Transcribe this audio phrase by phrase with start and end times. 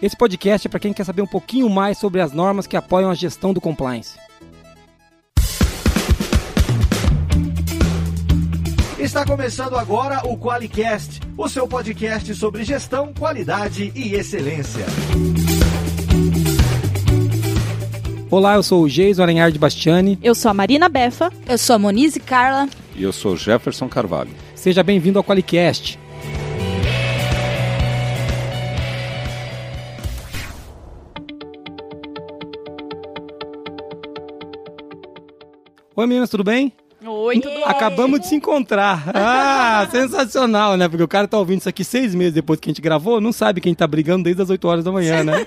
[0.00, 3.10] Esse podcast é para quem quer saber um pouquinho mais sobre as normas que apoiam
[3.10, 4.16] a gestão do compliance.
[8.96, 14.86] Está começando agora o QualiCast, o seu podcast sobre gestão, qualidade e excelência.
[18.30, 20.16] Olá, eu sou o Geis Aranhar de Bastiani.
[20.22, 21.32] Eu sou a Marina Befa.
[21.48, 22.68] Eu sou a Monize Carla.
[22.94, 24.30] E eu sou Jefferson Carvalho.
[24.54, 25.98] Seja bem-vindo ao QualiCast.
[35.98, 36.72] Oi meninas, tudo bem?
[37.04, 37.64] Oi, tudo bem?
[37.64, 39.10] Acabamos de se encontrar.
[39.12, 40.88] Ah, sensacional, né?
[40.88, 43.32] Porque o cara tá ouvindo isso aqui seis meses depois que a gente gravou, não
[43.32, 45.44] sabe quem tá brigando desde as 8 horas da manhã, né?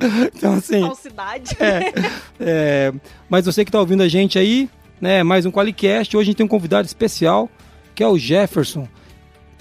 [0.34, 0.80] Então, assim.
[0.80, 1.54] Falsidade.
[1.60, 1.92] É,
[2.40, 2.92] é,
[3.28, 4.66] mas você que tá ouvindo a gente aí,
[4.98, 5.22] né?
[5.22, 6.16] Mais um Qualicast.
[6.16, 7.50] Hoje a gente tem um convidado especial,
[7.94, 8.88] que é o Jefferson.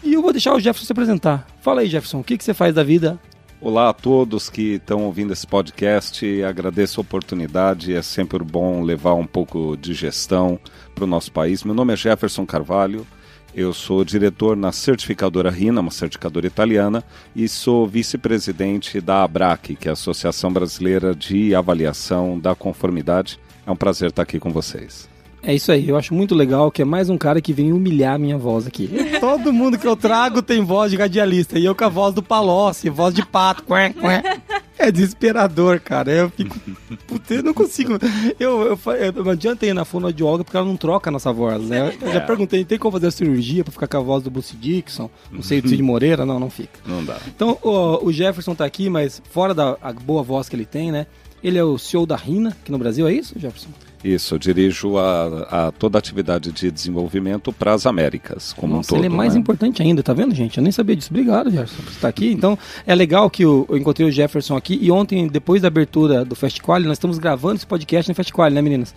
[0.02, 1.46] E eu vou deixar o Jefferson se apresentar.
[1.62, 3.20] Fala aí, Jefferson, o que, que você faz da vida?
[3.64, 6.26] Olá a todos que estão ouvindo esse podcast.
[6.42, 7.94] Agradeço a oportunidade.
[7.94, 10.60] É sempre bom levar um pouco de gestão
[10.96, 11.64] para o nosso país.
[11.64, 13.06] Meu nome é Jefferson Carvalho.
[13.54, 17.04] Eu sou diretor na certificadora RINA, uma certificadora italiana,
[17.36, 23.40] e sou vice-presidente da ABRAC, que é a Associação Brasileira de Avaliação da Conformidade.
[23.64, 25.08] É um prazer estar aqui com vocês.
[25.44, 28.16] É isso aí, eu acho muito legal que é mais um cara que vem humilhar
[28.16, 28.90] a minha voz aqui.
[29.20, 32.22] Todo mundo que eu trago tem voz de radialista, e eu com a voz do
[32.22, 34.62] Palocci, voz de pato, quê, quê.
[34.82, 36.12] É desesperador, cara.
[36.12, 36.58] Eu fico.
[37.06, 38.00] Puta, eu não consigo.
[38.40, 41.32] Eu, eu, eu, eu não adianta ir na fonoaudióloga porque ela não troca a nossa
[41.32, 41.94] voz, né?
[42.02, 44.56] Eu já perguntei, tem como fazer a cirurgia pra ficar com a voz do Bruce
[44.56, 45.08] Dixon?
[45.32, 46.26] Não sei, do Cid Moreira?
[46.26, 46.80] Não, não fica.
[46.84, 47.18] Não dá.
[47.28, 50.92] Então, o, o Jefferson tá aqui, mas fora da a boa voz que ele tem,
[50.92, 51.06] né?
[51.44, 53.70] Ele é o CEO da RINA, aqui no Brasil, é isso, Jefferson?
[54.04, 58.88] Isso, eu dirijo a, a toda a atividade de desenvolvimento para as Américas, como Nossa,
[58.88, 59.06] um todo.
[59.06, 59.40] ele é mais né?
[59.40, 60.58] importante ainda, tá vendo, gente?
[60.58, 61.10] Eu nem sabia disso.
[61.12, 62.32] Obrigado, Jefferson, por estar aqui.
[62.32, 66.26] Então, é legal que eu, eu encontrei o Jefferson aqui e ontem, depois da abertura
[66.26, 68.94] do Festival, nós estamos gravando esse podcast no Festival, né, meninas?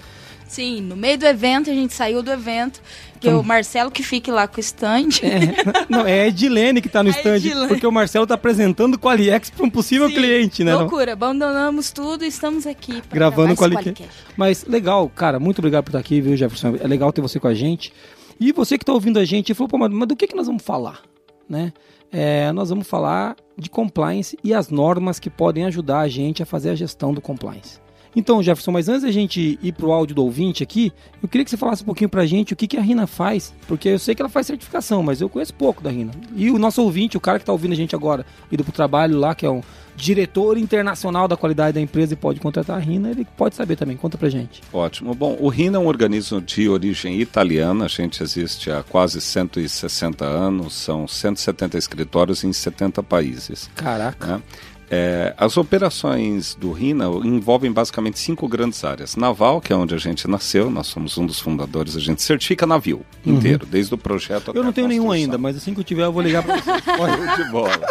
[0.46, 2.80] Sim, no meio do evento, a gente saiu do evento,
[3.18, 5.08] que Então- o Marcelo que fique lá com o stand.
[5.22, 7.68] É, não, é a Edilene que tá no A stand, Edilene.
[7.68, 10.72] porque o Marcelo tá apresentando o Qualiex para um possível Sim, cliente, né?
[10.72, 10.80] não?
[10.80, 13.90] Loucura, abandonamos tudo e estamos aqui Gravando o esse Qualicast.
[13.94, 14.24] Qualicast.
[14.36, 16.76] Mas legal, cara, muito obrigado por estar aqui, viu, Jefferson?
[16.80, 17.92] É legal ter você com a gente.
[18.38, 20.46] E você que está ouvindo a gente, falou, pô, mas, mas do que, que nós
[20.46, 21.00] vamos falar?
[21.48, 21.72] Né?
[22.12, 26.46] É, nós vamos falar de compliance e as normas que podem ajudar a gente a
[26.46, 27.80] fazer a gestão do compliance.
[28.16, 30.92] Então, Jefferson, mas antes da gente ir para o áudio do ouvinte aqui,
[31.22, 33.06] eu queria que você falasse um pouquinho para a gente o que, que a RINA
[33.06, 36.12] faz, porque eu sei que ela faz certificação, mas eu conheço pouco da RINA.
[36.36, 38.74] E o nosso ouvinte, o cara que está ouvindo a gente agora, indo para o
[38.74, 39.62] trabalho lá, que é um
[39.96, 43.96] diretor internacional da qualidade da empresa e pode contratar a RINA, ele pode saber também.
[43.96, 44.60] Conta pra gente.
[44.72, 45.14] Ótimo.
[45.14, 50.24] Bom, o RINA é um organismo de origem italiana, a gente existe há quase 160
[50.24, 53.70] anos, são 170 escritórios em 70 países.
[53.74, 54.26] Caraca.
[54.26, 54.42] né?
[54.90, 59.16] É, as operações do RINA envolvem basicamente cinco grandes áreas.
[59.16, 62.66] Naval, que é onde a gente nasceu, nós somos um dos fundadores, a gente certifica
[62.66, 65.84] navio inteiro, desde o projeto até Eu não tenho nenhum ainda, mas assim que eu
[65.84, 66.70] tiver eu vou ligar pra você.
[66.84, 67.88] Show de bola.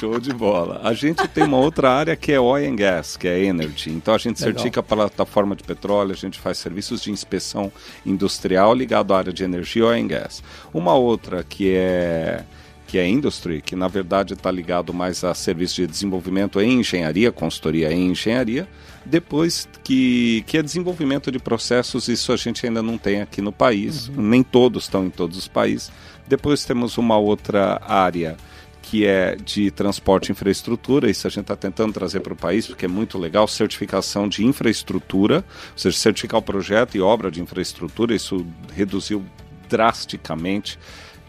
[0.00, 0.80] Show de bola.
[0.82, 3.90] A gente tem uma outra área que é oil and gas, que é energy.
[3.90, 4.54] Então a gente Legal.
[4.54, 7.70] certifica a plataforma de petróleo, a gente faz serviços de inspeção
[8.04, 10.42] industrial ligado à área de energia oil and gas.
[10.72, 12.44] Uma outra que é
[12.90, 17.30] que é industry, que na verdade está ligado mais a serviços de desenvolvimento em engenharia,
[17.30, 18.66] consultoria em engenharia.
[19.06, 23.52] Depois que, que é desenvolvimento de processos, isso a gente ainda não tem aqui no
[23.52, 25.92] país, nem todos estão em todos os países.
[26.26, 28.36] Depois temos uma outra área
[28.82, 32.66] que é de transporte e infraestrutura, isso a gente está tentando trazer para o país,
[32.66, 37.40] porque é muito legal, certificação de infraestrutura, ou seja, certificar o projeto e obra de
[37.40, 39.24] infraestrutura, isso reduziu
[39.68, 40.76] drasticamente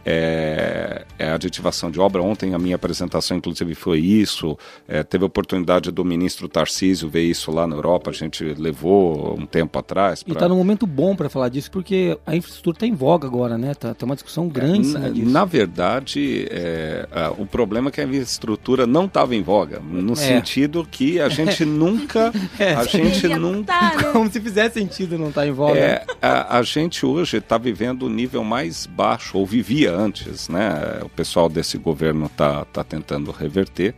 [0.06, 2.22] é, é a aditivação de obra.
[2.22, 4.58] Ontem a minha apresentação, inclusive, foi isso.
[4.88, 9.38] É, teve a oportunidade do ministro Tarcísio ver isso lá na Europa, a gente levou
[9.40, 10.22] um tempo atrás.
[10.22, 13.28] E pra- tá num momento bom pra falar disso, porque a infraestrutura tá em voga
[13.28, 13.74] agora, né?
[13.74, 15.30] Tá, tá uma discussão grande em na, disso.
[15.30, 20.16] na verdade, é, a- o problema é que a infraestrutura não estava em voga, no
[20.16, 22.74] sentido que a gente nunca, É.
[22.74, 24.04] a gente nunca tá, né?
[24.12, 25.78] Como se fizesse sentido não tá em voga.
[25.80, 31.00] é, a, a gente hoje está vivendo o nível mais baixo, ou vivia antes, né?
[31.02, 33.94] O pessoal desse governo está tá tentando reverter.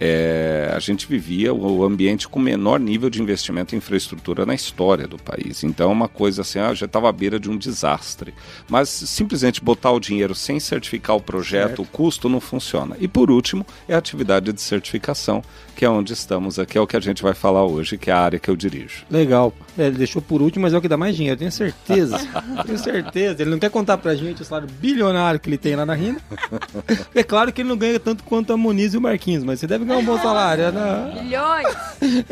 [0.00, 5.06] É, a gente vivia o ambiente com menor nível de investimento em infraestrutura na história
[5.06, 5.62] do país.
[5.64, 8.34] Então, é uma coisa assim, ah, já estava à beira de um desastre.
[8.68, 11.82] Mas simplesmente botar o dinheiro sem certificar o projeto, Certo.
[11.82, 12.96] o custo não funciona.
[13.00, 15.42] E por último, é a atividade de certificação,
[15.76, 18.12] que é onde estamos aqui, é o que a gente vai falar hoje, que é
[18.12, 19.04] a área que eu dirijo.
[19.10, 19.52] Legal.
[19.78, 22.18] É, ele deixou por último, mas é o que dá mais dinheiro, tenho certeza.
[22.66, 23.42] tenho certeza.
[23.42, 26.20] Ele não quer contar pra gente o salário bilionário que ele tem lá na Rina.
[27.14, 29.66] É claro que ele não ganha tanto quanto a Moniz e o Marquinhos, mas você
[29.66, 31.22] deve Deve ganhar um bom salário, né?
[31.22, 31.76] Milhões!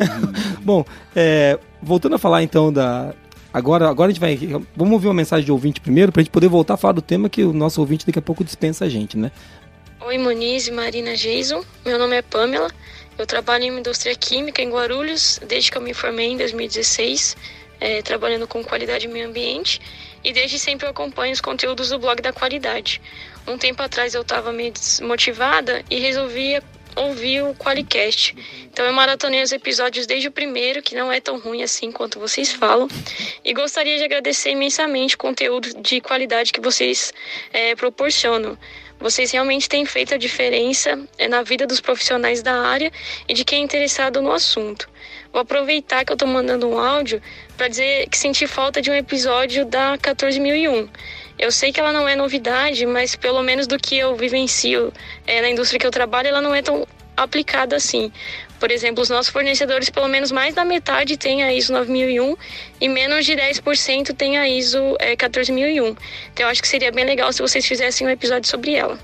[0.64, 0.84] Bom,
[1.14, 3.14] é, voltando a falar então da.
[3.52, 4.36] Agora, agora a gente vai.
[4.74, 7.28] Vamos ouvir uma mensagem de ouvinte primeiro, pra gente poder voltar a falar do tema
[7.28, 9.30] que o nosso ouvinte daqui a pouco dispensa a gente, né?
[10.00, 11.62] Oi, Moniz e Marina Jason.
[11.84, 12.70] Meu nome é Pamela.
[13.18, 17.36] Eu trabalho em uma indústria química em Guarulhos desde que eu me formei em 2016,
[17.78, 19.80] é, trabalhando com qualidade e meio ambiente.
[20.24, 23.00] E desde sempre eu acompanho os conteúdos do blog da qualidade.
[23.46, 26.58] Um tempo atrás eu estava meio desmotivada e resolvi
[26.96, 28.34] ouvir o Qualicast.
[28.72, 32.18] Então eu maratonei os episódios desde o primeiro, que não é tão ruim assim quanto
[32.18, 32.88] vocês falam.
[33.44, 37.12] E gostaria de agradecer imensamente o conteúdo de qualidade que vocês
[37.52, 38.56] é, proporcionam.
[39.02, 42.92] Vocês realmente têm feito a diferença é, na vida dos profissionais da área
[43.28, 44.88] e de quem é interessado no assunto.
[45.32, 47.20] Vou aproveitar que eu estou mandando um áudio
[47.56, 50.88] para dizer que senti falta de um episódio da 14001.
[51.38, 54.92] Eu sei que ela não é novidade, mas pelo menos do que eu vivencio
[55.26, 56.86] é, na indústria que eu trabalho, ela não é tão
[57.16, 58.12] aplicada assim.
[58.58, 62.36] Por exemplo, os nossos fornecedores, pelo menos mais da metade tem a ISO 9001
[62.80, 65.88] e menos de 10% tem a ISO é, 14001.
[65.88, 68.98] Então eu acho que seria bem legal se vocês fizessem um episódio sobre ela.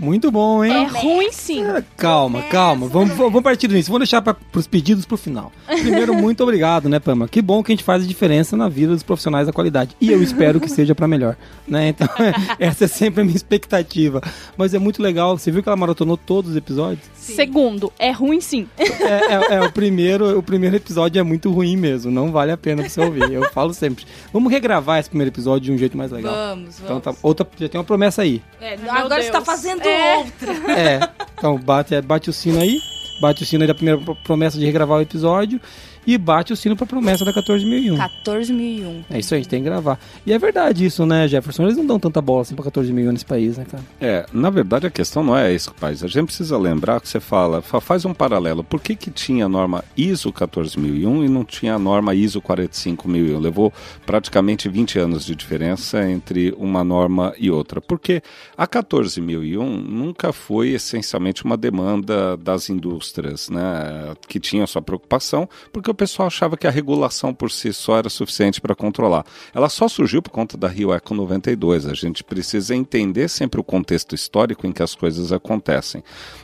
[0.00, 0.72] Muito bom, hein?
[0.72, 1.64] É ruim sim.
[1.64, 2.86] É, calma, calma.
[2.88, 3.92] Vamos, vamos partir do início.
[3.92, 5.52] Vamos deixar para os pedidos pro final.
[5.66, 7.28] Primeiro, muito obrigado, né, Pama?
[7.28, 9.94] Que bom que a gente faz a diferença na vida dos profissionais da qualidade.
[10.00, 11.36] E eu espero que seja para melhor,
[11.68, 11.88] né?
[11.88, 12.08] Então,
[12.58, 14.22] essa é sempre a minha expectativa.
[14.56, 15.36] Mas é muito legal.
[15.36, 17.04] Você viu que ela maratonou todos os episódios?
[17.14, 18.66] Segundo, é ruim sim.
[18.78, 22.10] É, é- é, o primeiro, o primeiro episódio é muito ruim mesmo.
[22.10, 23.30] Não vale a pena você ouvir.
[23.32, 24.04] Eu falo sempre.
[24.32, 26.32] Vamos regravar esse primeiro episódio de um jeito mais legal.
[26.34, 26.80] Vamos, vamos.
[26.82, 28.40] Então tá, outra, já tem uma promessa aí.
[28.60, 29.44] É, agora você tá Deus.
[29.46, 30.16] fazendo É.
[30.18, 30.72] outra.
[30.72, 31.00] É.
[31.36, 32.78] Então bate, bate o sino aí.
[33.20, 35.60] Bate o sino aí da primeira pro- promessa de regravar o episódio.
[36.06, 37.96] E bate o sino pra promessa da 14.001.
[38.24, 39.04] 14.001.
[39.10, 39.98] É isso aí, a gente tem que gravar.
[40.26, 41.64] E é verdade isso, né, Jefferson?
[41.64, 43.82] Eles não dão tanta bola assim pra 14.001 nesse país, né, cara?
[44.00, 46.02] É, na verdade a questão não é isso, Paz.
[46.02, 48.64] A gente precisa lembrar que você fala, fa- faz um paralelo.
[48.64, 53.38] Por que, que tinha a norma ISO 14001 e não tinha a norma ISO 45001?
[53.38, 53.72] Levou
[54.06, 57.80] praticamente 20 anos de diferença entre uma norma e outra.
[57.80, 58.22] Porque
[58.56, 65.90] a 14001 nunca foi essencialmente uma demanda das indústrias, né, que tinham sua preocupação, porque
[65.90, 69.26] o pessoal achava que a regulação por si só era suficiente para controlar.
[69.52, 71.84] Ela só surgiu por conta da Rio Eco 92.
[71.84, 76.02] A gente precisa entender sempre o contexto histórico em que as coisas acontecem.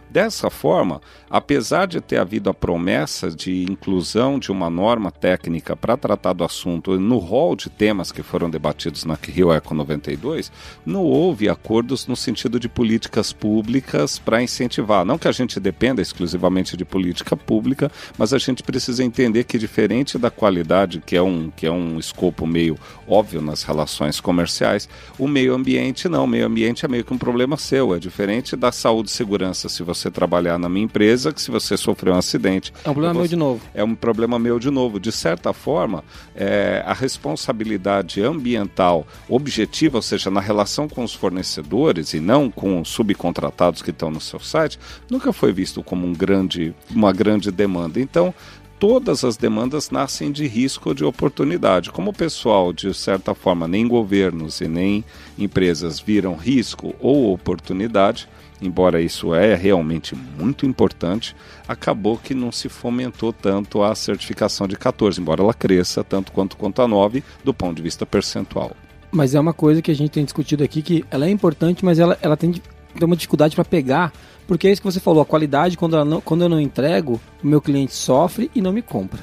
[0.08, 5.96] Dessa forma, apesar de ter havido a promessa de inclusão de uma norma técnica para
[5.96, 10.52] tratar do assunto no rol de temas que foram debatidos na Rio Eco 92,
[10.84, 15.04] não houve acordos no sentido de políticas públicas para incentivar.
[15.04, 19.58] Não que a gente dependa exclusivamente de política pública, mas a gente precisa entender que
[19.58, 24.88] diferente da qualidade, que é um, que é um escopo meio óbvio nas relações comerciais,
[25.18, 26.24] o meio ambiente não.
[26.24, 27.94] O meio ambiente é meio que um problema seu.
[27.94, 31.76] É diferente da saúde e segurança se você trabalhar na minha empresa que se você
[31.76, 32.72] sofrer um acidente.
[32.84, 33.60] É um problema Eu meu de novo.
[33.74, 35.00] é um problema meu de novo.
[35.00, 36.04] De certa forma,
[36.34, 42.80] é, a responsabilidade ambiental objetiva, ou seja, na relação com os fornecedores e não com
[42.80, 44.78] os subcontratados que estão no seu site,
[45.10, 48.00] nunca foi visto como um grande, uma grande demanda.
[48.00, 48.34] Então,
[48.78, 51.90] todas as demandas nascem de risco ou de oportunidade.
[51.90, 55.04] Como o pessoal, de certa forma, nem governos e nem
[55.38, 58.28] empresas viram risco ou oportunidade,
[58.60, 61.34] embora isso é realmente muito importante,
[61.68, 66.56] acabou que não se fomentou tanto a certificação de 14, embora ela cresça tanto quanto
[66.56, 68.72] quanto a 9 do ponto de vista percentual.
[69.10, 71.98] Mas é uma coisa que a gente tem discutido aqui que ela é importante, mas
[71.98, 72.62] ela, ela tem, tem
[73.02, 74.12] uma dificuldade para pegar,
[74.46, 77.46] porque é isso que você falou, a qualidade, quando, não- quando eu não entrego, o
[77.46, 79.20] meu cliente sofre e não me compra.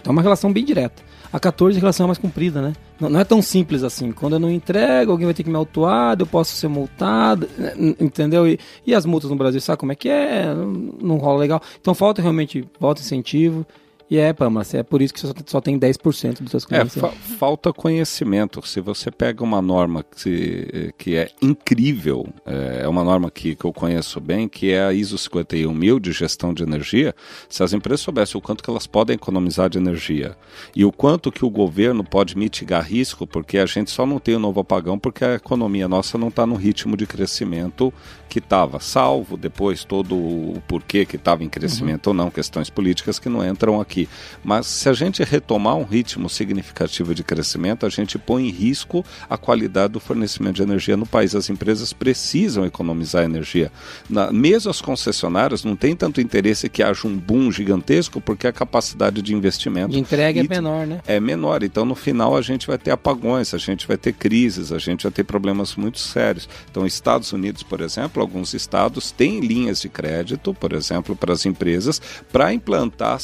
[0.00, 1.02] Então é uma relação bem direta.
[1.32, 2.72] A 14 a relação é mais comprida, né?
[3.00, 4.12] Não, não é tão simples assim.
[4.12, 7.72] Quando eu não entrego, alguém vai ter que me autuar, eu posso ser multado, né?
[8.00, 8.46] entendeu?
[8.46, 10.46] E, e as multas no Brasil, sabe como é que é?
[10.54, 10.66] Não,
[11.00, 11.60] não rola legal.
[11.80, 13.66] Então falta realmente, falta incentivo.
[14.08, 16.94] E é, Pamela, é por isso que só, só tem 10% dos seus É, clientes.
[16.96, 18.64] fa- falta conhecimento.
[18.66, 23.64] Se você pega uma norma que, que é incrível, é é uma norma que, que
[23.64, 27.14] eu conheço bem, que é a ISO 51000 de gestão de energia,
[27.48, 30.36] se as empresas soubessem o quanto que elas podem economizar de energia
[30.74, 34.36] e o quanto que o governo pode mitigar risco, porque a gente só não tem
[34.36, 37.92] o novo apagão porque a economia nossa não está no ritmo de crescimento
[38.28, 43.18] que estava, salvo depois todo o porquê que estava em crescimento ou não, questões políticas
[43.18, 44.08] que não entram aqui aqui.
[44.44, 49.04] Mas se a gente retomar um ritmo significativo de crescimento, a gente põe em risco
[49.28, 51.34] a qualidade do fornecimento de energia no país.
[51.34, 53.72] As empresas precisam economizar energia.
[54.08, 58.52] Na, mesmo as concessionárias não têm tanto interesse que haja um boom gigantesco, porque a
[58.52, 61.00] capacidade de investimento De entrega é menor, né?
[61.06, 61.62] é menor.
[61.62, 65.04] Então, no final, a gente vai ter apagões, a gente vai ter crises, a gente
[65.04, 66.48] vai ter problemas muito sérios.
[66.70, 71.46] Então, Estados Unidos, por exemplo, alguns estados têm linhas de crédito, por exemplo, para as
[71.46, 72.00] empresas,
[72.32, 73.20] para implantar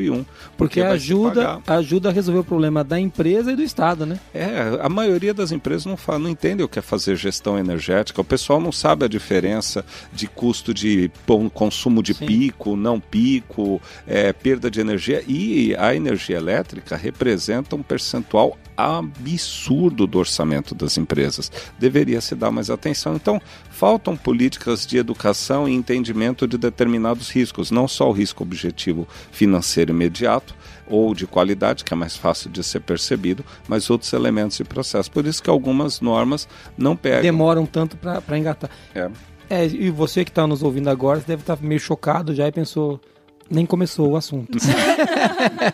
[0.00, 0.26] 50.001.
[0.56, 4.18] Porque se ajuda, ajuda a resolver o problema da empresa e do Estado, né?
[4.34, 8.20] É, a maioria das empresas não, fala, não entende o que é fazer gestão energética.
[8.20, 12.26] O pessoal não sabe a diferença de custo de pon- consumo de Sim.
[12.26, 15.22] pico, não pico, é, perda de energia.
[15.26, 21.50] E a energia elétrica representa um percentual absurdo do orçamento das empresas.
[21.78, 23.16] Deveria se dar mais atenção.
[23.16, 23.40] Então,
[23.70, 29.92] faltam políticas de educação e entendimento de determinados riscos, não só o risco objetivo financeiro
[29.92, 30.54] imediato,
[30.86, 35.10] ou de qualidade, que é mais fácil de ser percebido, mas outros elementos de processo.
[35.10, 37.22] Por isso que algumas normas não pegam.
[37.22, 38.70] Demoram tanto pra engatar.
[38.94, 39.10] É.
[39.48, 43.00] É, e você que tá nos ouvindo agora, deve estar meio chocado já e pensou,
[43.50, 44.58] nem começou o assunto.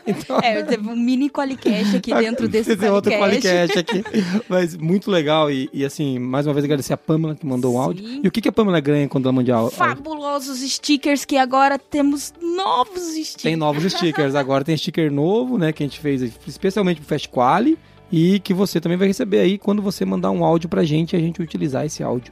[0.06, 3.72] então, É, teve um mini Qualicast aqui dentro desse Esse é outro Qualicast.
[3.74, 4.04] podcast aqui.
[4.48, 5.50] Mas muito legal.
[5.50, 8.06] E, e, assim, mais uma vez agradecer a Pamela que mandou o áudio.
[8.06, 8.20] Sim.
[8.22, 9.76] E o que, que a Pamela ganha quando ela manda áudio?
[9.76, 13.42] Fabulosos stickers que agora temos novos stickers.
[13.42, 14.34] Tem novos stickers.
[14.34, 15.72] Agora tem sticker novo, né?
[15.72, 17.78] Que a gente fez especialmente pro Fast Quali.
[18.10, 21.16] E que você também vai receber aí quando você mandar um áudio pra gente e
[21.16, 22.30] a gente utilizar esse áudio.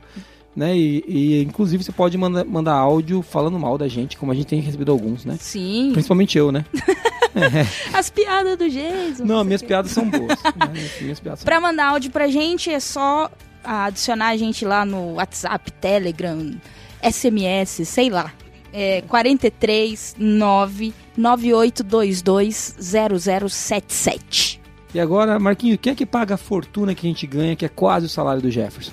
[0.54, 0.76] Né?
[0.76, 4.46] E, e, inclusive você pode mandar, mandar áudio falando mal da gente, como a gente
[4.46, 5.36] tem recebido alguns, né?
[5.40, 6.64] Sim, Principalmente eu, né?
[7.94, 9.24] as piadas do Jason.
[9.24, 10.28] Não, sei minhas piadas são boas.
[10.28, 10.72] né?
[11.00, 13.30] Minhas piadas são Pra mandar áudio pra gente é só
[13.62, 16.52] adicionar a gente lá no WhatsApp, Telegram,
[17.02, 18.32] SMS, sei lá.
[18.72, 24.60] É 43 9 9822 0077.
[24.92, 27.68] E agora, Marquinhos, quem é que paga a fortuna que a gente ganha, que é
[27.68, 28.92] quase o salário do Jefferson?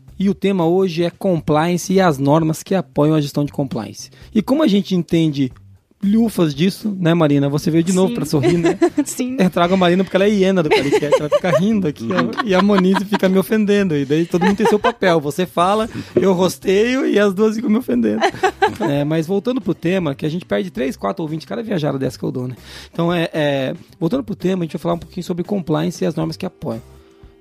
[0.21, 4.11] E o tema hoje é compliance e as normas que apoiam a gestão de compliance.
[4.31, 5.51] E como a gente entende
[6.03, 7.49] lufas disso, né, Marina?
[7.49, 8.77] Você veio de novo para sorrir, né?
[9.03, 9.35] Sim.
[9.39, 12.45] Eu trago a Marina porque ela é hiena do podcast, ela fica rindo aqui ó,
[12.45, 13.97] e a Monize fica me ofendendo.
[13.97, 15.19] E daí todo mundo tem seu papel.
[15.21, 18.21] Você fala, eu rosteio e as duas ficam me ofendendo.
[18.79, 22.19] É, mas voltando pro tema, que a gente perde 3, 4 ouvintes, cada viajada dessa
[22.19, 22.55] que eu dou, né?
[22.93, 26.05] Então, é, é, voltando pro tema, a gente vai falar um pouquinho sobre compliance e
[26.05, 26.83] as normas que apoiam.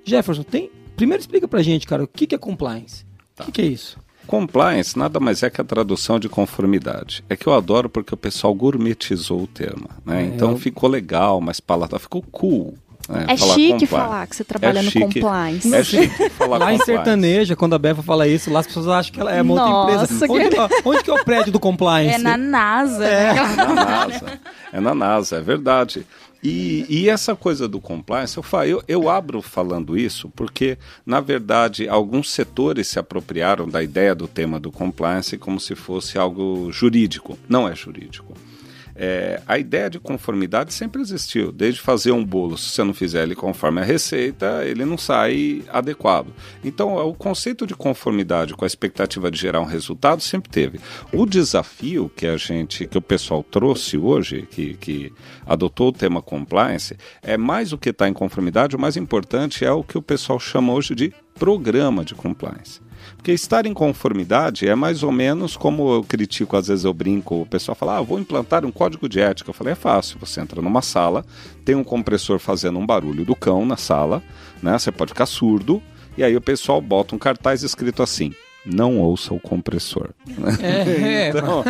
[0.03, 0.71] Jefferson, tem.
[1.01, 3.07] Primeiro explica pra gente, cara, o que, que é compliance?
[3.39, 3.97] O que, que é isso?
[4.27, 7.25] Compliance nada mais é que a tradução de conformidade.
[7.27, 9.89] É que eu adoro porque o pessoal gourmetizou o termo.
[10.05, 10.21] Né?
[10.23, 12.75] É, então eu- ficou legal, mas palatável, ficou cool.
[13.09, 13.25] né?
[13.29, 13.87] É falar chique compliance.
[13.87, 15.05] falar que você trabalha É no chique.
[15.21, 15.75] compliance.
[15.75, 16.85] É chique falar Lá em compliance.
[16.85, 19.69] sertaneja, quando a Befa fala isso, lá as pessoas acham que ela é uma outra
[19.97, 20.33] Nossa, empresa.
[20.33, 22.15] Onde, ó, onde que é o prédio do compliance?
[22.15, 23.05] É na NASA.
[23.07, 23.33] É.
[23.33, 23.41] né?
[23.41, 24.41] É na NASA.
[24.75, 26.07] É na NASA, é verdade.
[26.43, 31.21] E, e essa coisa do compliance, eu, fa- eu, eu abro falando isso porque, na
[31.21, 36.73] verdade, alguns setores se apropriaram da ideia do tema do compliance como se fosse algo
[36.73, 37.39] jurídico.
[37.49, 38.33] Não é jurídico.
[39.03, 43.23] É, a ideia de conformidade sempre existiu, desde fazer um bolo, se você não fizer
[43.23, 46.27] ele conforme a receita, ele não sai adequado.
[46.63, 50.79] Então, o conceito de conformidade com a expectativa de gerar um resultado sempre teve.
[51.15, 55.11] O desafio que a gente, que o pessoal trouxe hoje, que, que
[55.47, 59.73] adotou o tema compliance, é mais o que está em conformidade, o mais importante é
[59.73, 62.83] o que o pessoal chama hoje de programa de compliance.
[63.21, 67.43] Porque estar em conformidade é mais ou menos como eu critico, às vezes eu brinco,
[67.43, 69.51] o pessoal fala, ah, vou implantar um código de ética.
[69.51, 71.23] Eu falei, é fácil, você entra numa sala,
[71.63, 74.23] tem um compressor fazendo um barulho do cão na sala,
[74.63, 74.79] né?
[74.79, 75.83] Você pode ficar surdo,
[76.17, 78.33] e aí o pessoal bota um cartaz escrito assim.
[78.65, 80.15] Não ouça o compressor.
[80.63, 81.63] É, é, Então,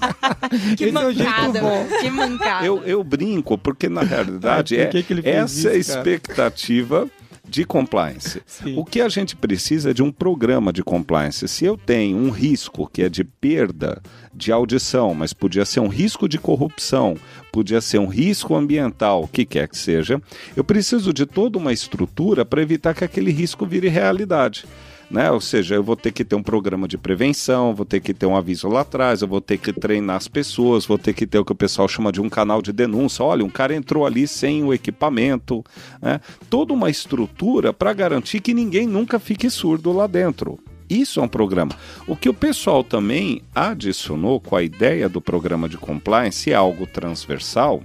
[0.78, 1.60] Que é mancada.
[2.00, 2.64] Que mancada.
[2.64, 6.00] eu, eu brinco, porque na realidade é que que essa é a isso, cara?
[6.00, 7.10] expectativa
[7.48, 8.42] de compliance.
[8.46, 8.76] Sim.
[8.76, 11.46] O que a gente precisa é de um programa de compliance.
[11.48, 14.02] Se eu tenho um risco que é de perda
[14.34, 17.16] de audição, mas podia ser um risco de corrupção,
[17.50, 20.20] podia ser um risco ambiental, o que quer que seja,
[20.54, 24.66] eu preciso de toda uma estrutura para evitar que aquele risco vire realidade.
[25.10, 25.30] Né?
[25.30, 28.26] Ou seja, eu vou ter que ter um programa de prevenção, vou ter que ter
[28.26, 31.38] um aviso lá atrás, eu vou ter que treinar as pessoas, vou ter que ter
[31.38, 33.24] o que o pessoal chama de um canal de denúncia.
[33.24, 35.64] Olha, um cara entrou ali sem o equipamento.
[36.02, 36.20] Né?
[36.50, 40.58] Toda uma estrutura para garantir que ninguém nunca fique surdo lá dentro.
[40.88, 41.72] Isso é um programa.
[42.06, 46.86] O que o pessoal também adicionou com a ideia do programa de compliance é algo
[46.86, 47.82] transversal,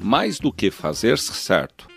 [0.00, 1.89] mais do que fazer certo,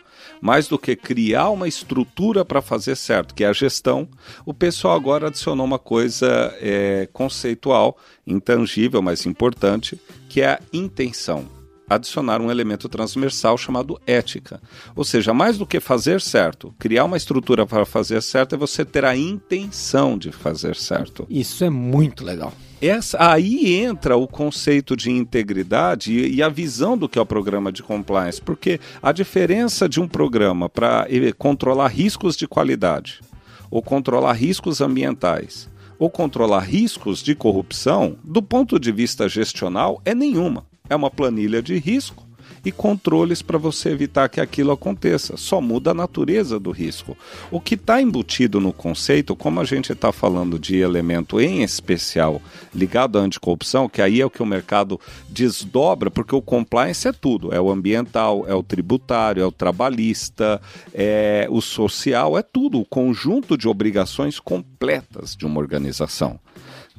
[0.43, 4.09] mais do que criar uma estrutura para fazer certo, que é a gestão,
[4.45, 7.97] o pessoal agora adicionou uma coisa é, conceitual,
[8.27, 9.97] intangível, mas importante,
[10.27, 11.47] que é a intenção
[11.89, 14.59] adicionar um elemento transversal chamado ética.
[14.95, 18.83] Ou seja, mais do que fazer certo, criar uma estrutura para fazer certo é você
[18.83, 21.25] ter a intenção de fazer certo.
[21.29, 22.51] Isso é muito legal.
[22.85, 27.25] Essa, aí entra o conceito de integridade e, e, a visão do que é o
[27.25, 33.21] programa de compliance, porque a diferença de um programa para controlar riscos de qualidade,
[33.71, 40.13] ou controlar riscos ambientais, ou controlar riscos de corrupção, do ponto de vista gestional, é
[40.13, 40.65] nenhuma.
[40.89, 42.27] É uma planilha de risco
[42.65, 45.37] e controles para você evitar que aquilo aconteça.
[45.37, 47.17] Só muda a natureza do risco.
[47.51, 52.41] O que está embutido no conceito, como a gente está falando de elemento em especial
[52.73, 57.11] ligado à anticorrupção, que aí é o que o mercado desdobra, porque o compliance é
[57.11, 60.61] tudo: é o ambiental, é o tributário, é o trabalhista,
[60.93, 66.39] é o social, é tudo, o conjunto de obrigações completas de uma organização.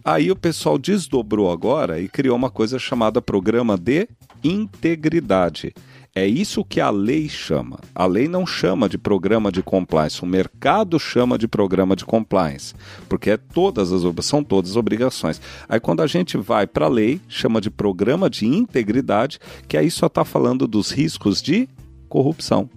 [0.04, 4.06] Aí o pessoal desdobrou agora e criou uma coisa chamada Programa de
[4.42, 5.72] Integridade.
[6.14, 7.80] É isso que a lei chama.
[7.94, 12.74] A lei não chama de programa de compliance, o mercado chama de programa de compliance,
[13.08, 15.40] porque é todas as são todas obrigações.
[15.66, 19.90] Aí quando a gente vai para a lei, chama de programa de integridade, que aí
[19.90, 21.66] só está falando dos riscos de
[22.10, 22.68] corrupção.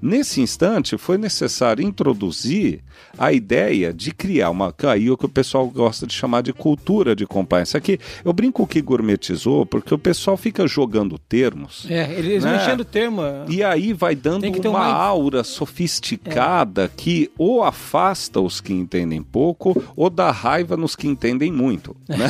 [0.00, 2.82] Nesse instante, foi necessário introduzir
[3.18, 4.74] a ideia de criar uma.
[4.84, 7.76] Aí o que o pessoal gosta de chamar de cultura de compliance.
[7.76, 11.86] Aqui eu brinco que gourmetizou, porque o pessoal fica jogando termos.
[11.88, 12.52] É, eles né?
[12.52, 13.22] mexendo termo.
[13.22, 13.44] É.
[13.48, 16.88] E aí vai dando uma, uma, aura sofisticada é.
[16.88, 21.96] que ou afasta os que entendem pouco, ou dá raiva nos que entendem muito.
[22.08, 22.16] Né?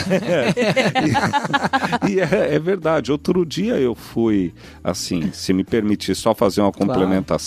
[2.09, 3.11] e, e é, é, verdade.
[3.11, 7.25] Outro dia eu fui, assim, se me permitir só fazer uma complementação.
[7.25, 7.44] Claro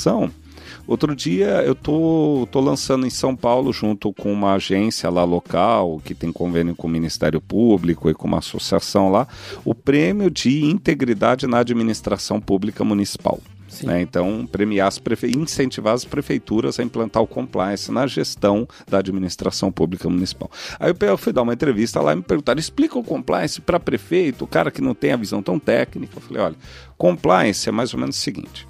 [0.88, 6.02] Outro dia eu tô, tô lançando em São Paulo, junto com uma agência lá local,
[6.04, 9.28] que tem convênio com o Ministério Público e com uma associação lá,
[9.66, 13.40] o prêmio de integridade na administração pública municipal.
[13.84, 14.02] Né?
[14.02, 15.28] Então, premiar as prefe...
[15.38, 20.50] incentivar as prefeituras a implantar o compliance na gestão da administração pública municipal.
[20.80, 24.46] Aí eu fui dar uma entrevista lá e me perguntaram: explica o compliance para prefeito,
[24.46, 26.18] o cara que não tem a visão tão técnica.
[26.18, 26.56] Eu falei: olha,
[26.98, 28.66] compliance é mais ou menos o seguinte: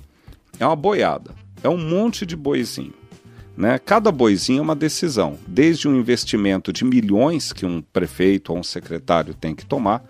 [0.60, 2.94] é uma boiada é um monte de boizinho.
[3.56, 3.80] Né?
[3.80, 8.64] Cada boizinho é uma decisão, desde um investimento de milhões que um prefeito ou um
[8.64, 10.04] secretário tem que tomar,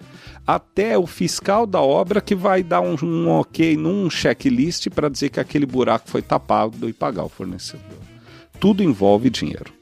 [0.46, 5.30] até o fiscal da obra que vai dar um, um ok num checklist para dizer
[5.30, 8.00] que aquele buraco foi tapado e pagar o fornecedor.
[8.60, 9.74] Tudo envolve dinheiro.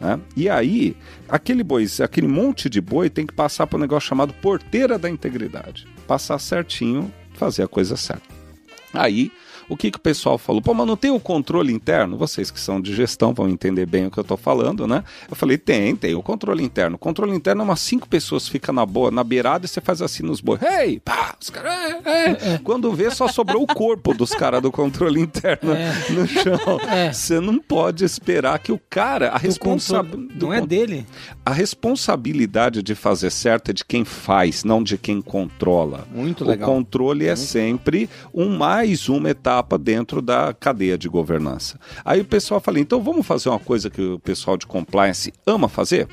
[0.00, 0.20] Né?
[0.36, 0.96] E aí,
[1.28, 5.08] aquele boi, aquele monte de boi tem que passar por um negócio chamado porteira da
[5.08, 5.86] integridade.
[6.06, 8.34] Passar certinho, fazer a coisa certa.
[8.92, 9.30] Aí
[9.68, 10.60] o que, que o pessoal falou?
[10.60, 12.16] Pô, mas não tem o controle interno?
[12.16, 15.02] Vocês que são de gestão vão entender bem o que eu estou falando, né?
[15.28, 16.96] Eu falei, tem, tem o controle interno.
[16.96, 20.02] O controle interno é umas cinco pessoas fica na boa, na beirada e você faz
[20.02, 20.60] assim nos bois.
[20.62, 21.72] Hey, pá, os caras.
[22.04, 22.60] É, é.
[22.62, 25.92] Quando vê, só sobrou o corpo dos caras do controle interno é.
[26.10, 26.80] no chão.
[26.88, 27.12] É.
[27.12, 29.30] Você não pode esperar que o cara.
[29.30, 30.38] A responsabilidade.
[30.40, 31.06] Não é dele.
[31.44, 36.06] A responsabilidade de fazer certo é de quem faz, não de quem controla.
[36.12, 36.70] Muito legal.
[36.70, 41.78] O controle é sempre um mais uma etapa etapa dentro da cadeia de governança.
[42.04, 45.68] Aí o pessoal fala: então vamos fazer uma coisa que o pessoal de compliance ama
[45.68, 46.08] fazer?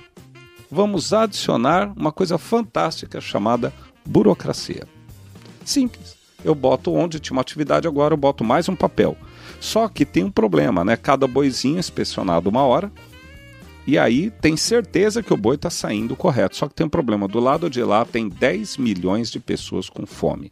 [0.70, 3.74] Vamos adicionar uma coisa fantástica chamada
[4.06, 4.88] burocracia.
[5.66, 6.16] Simples.
[6.44, 9.16] Eu boto onde tinha uma atividade, agora eu boto mais um papel.
[9.60, 10.96] Só que tem um problema, né?
[10.96, 12.92] Cada boizinho é inspecionado uma hora,
[13.86, 16.56] e aí tem certeza que o boi está saindo correto.
[16.56, 17.28] Só que tem um problema.
[17.28, 20.52] Do lado de lá tem 10 milhões de pessoas com fome.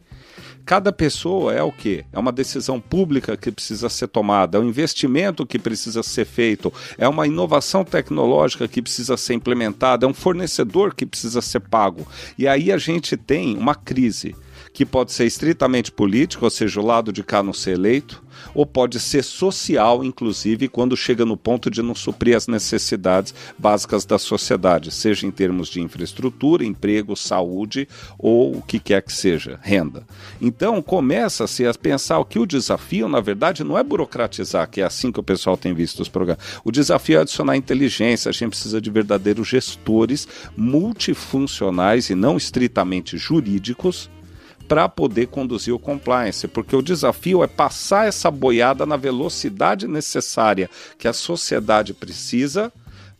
[0.64, 2.04] Cada pessoa é o que?
[2.12, 6.72] É uma decisão pública que precisa ser tomada, é um investimento que precisa ser feito,
[6.96, 12.06] é uma inovação tecnológica que precisa ser implementada, é um fornecedor que precisa ser pago.
[12.38, 14.36] E aí a gente tem uma crise
[14.72, 18.22] que pode ser estritamente político, ou seja, o lado de cá não ser eleito,
[18.54, 24.04] ou pode ser social, inclusive, quando chega no ponto de não suprir as necessidades básicas
[24.04, 29.58] da sociedade, seja em termos de infraestrutura, emprego, saúde ou o que quer que seja,
[29.62, 30.06] renda.
[30.40, 35.12] Então, começa-se a pensar que o desafio, na verdade, não é burocratizar, que é assim
[35.12, 36.42] que o pessoal tem visto os programas.
[36.64, 43.16] O desafio é adicionar inteligência, a gente precisa de verdadeiros gestores multifuncionais e não estritamente
[43.16, 44.08] jurídicos
[44.70, 50.70] para poder conduzir o compliance, porque o desafio é passar essa boiada na velocidade necessária
[50.96, 52.72] que a sociedade precisa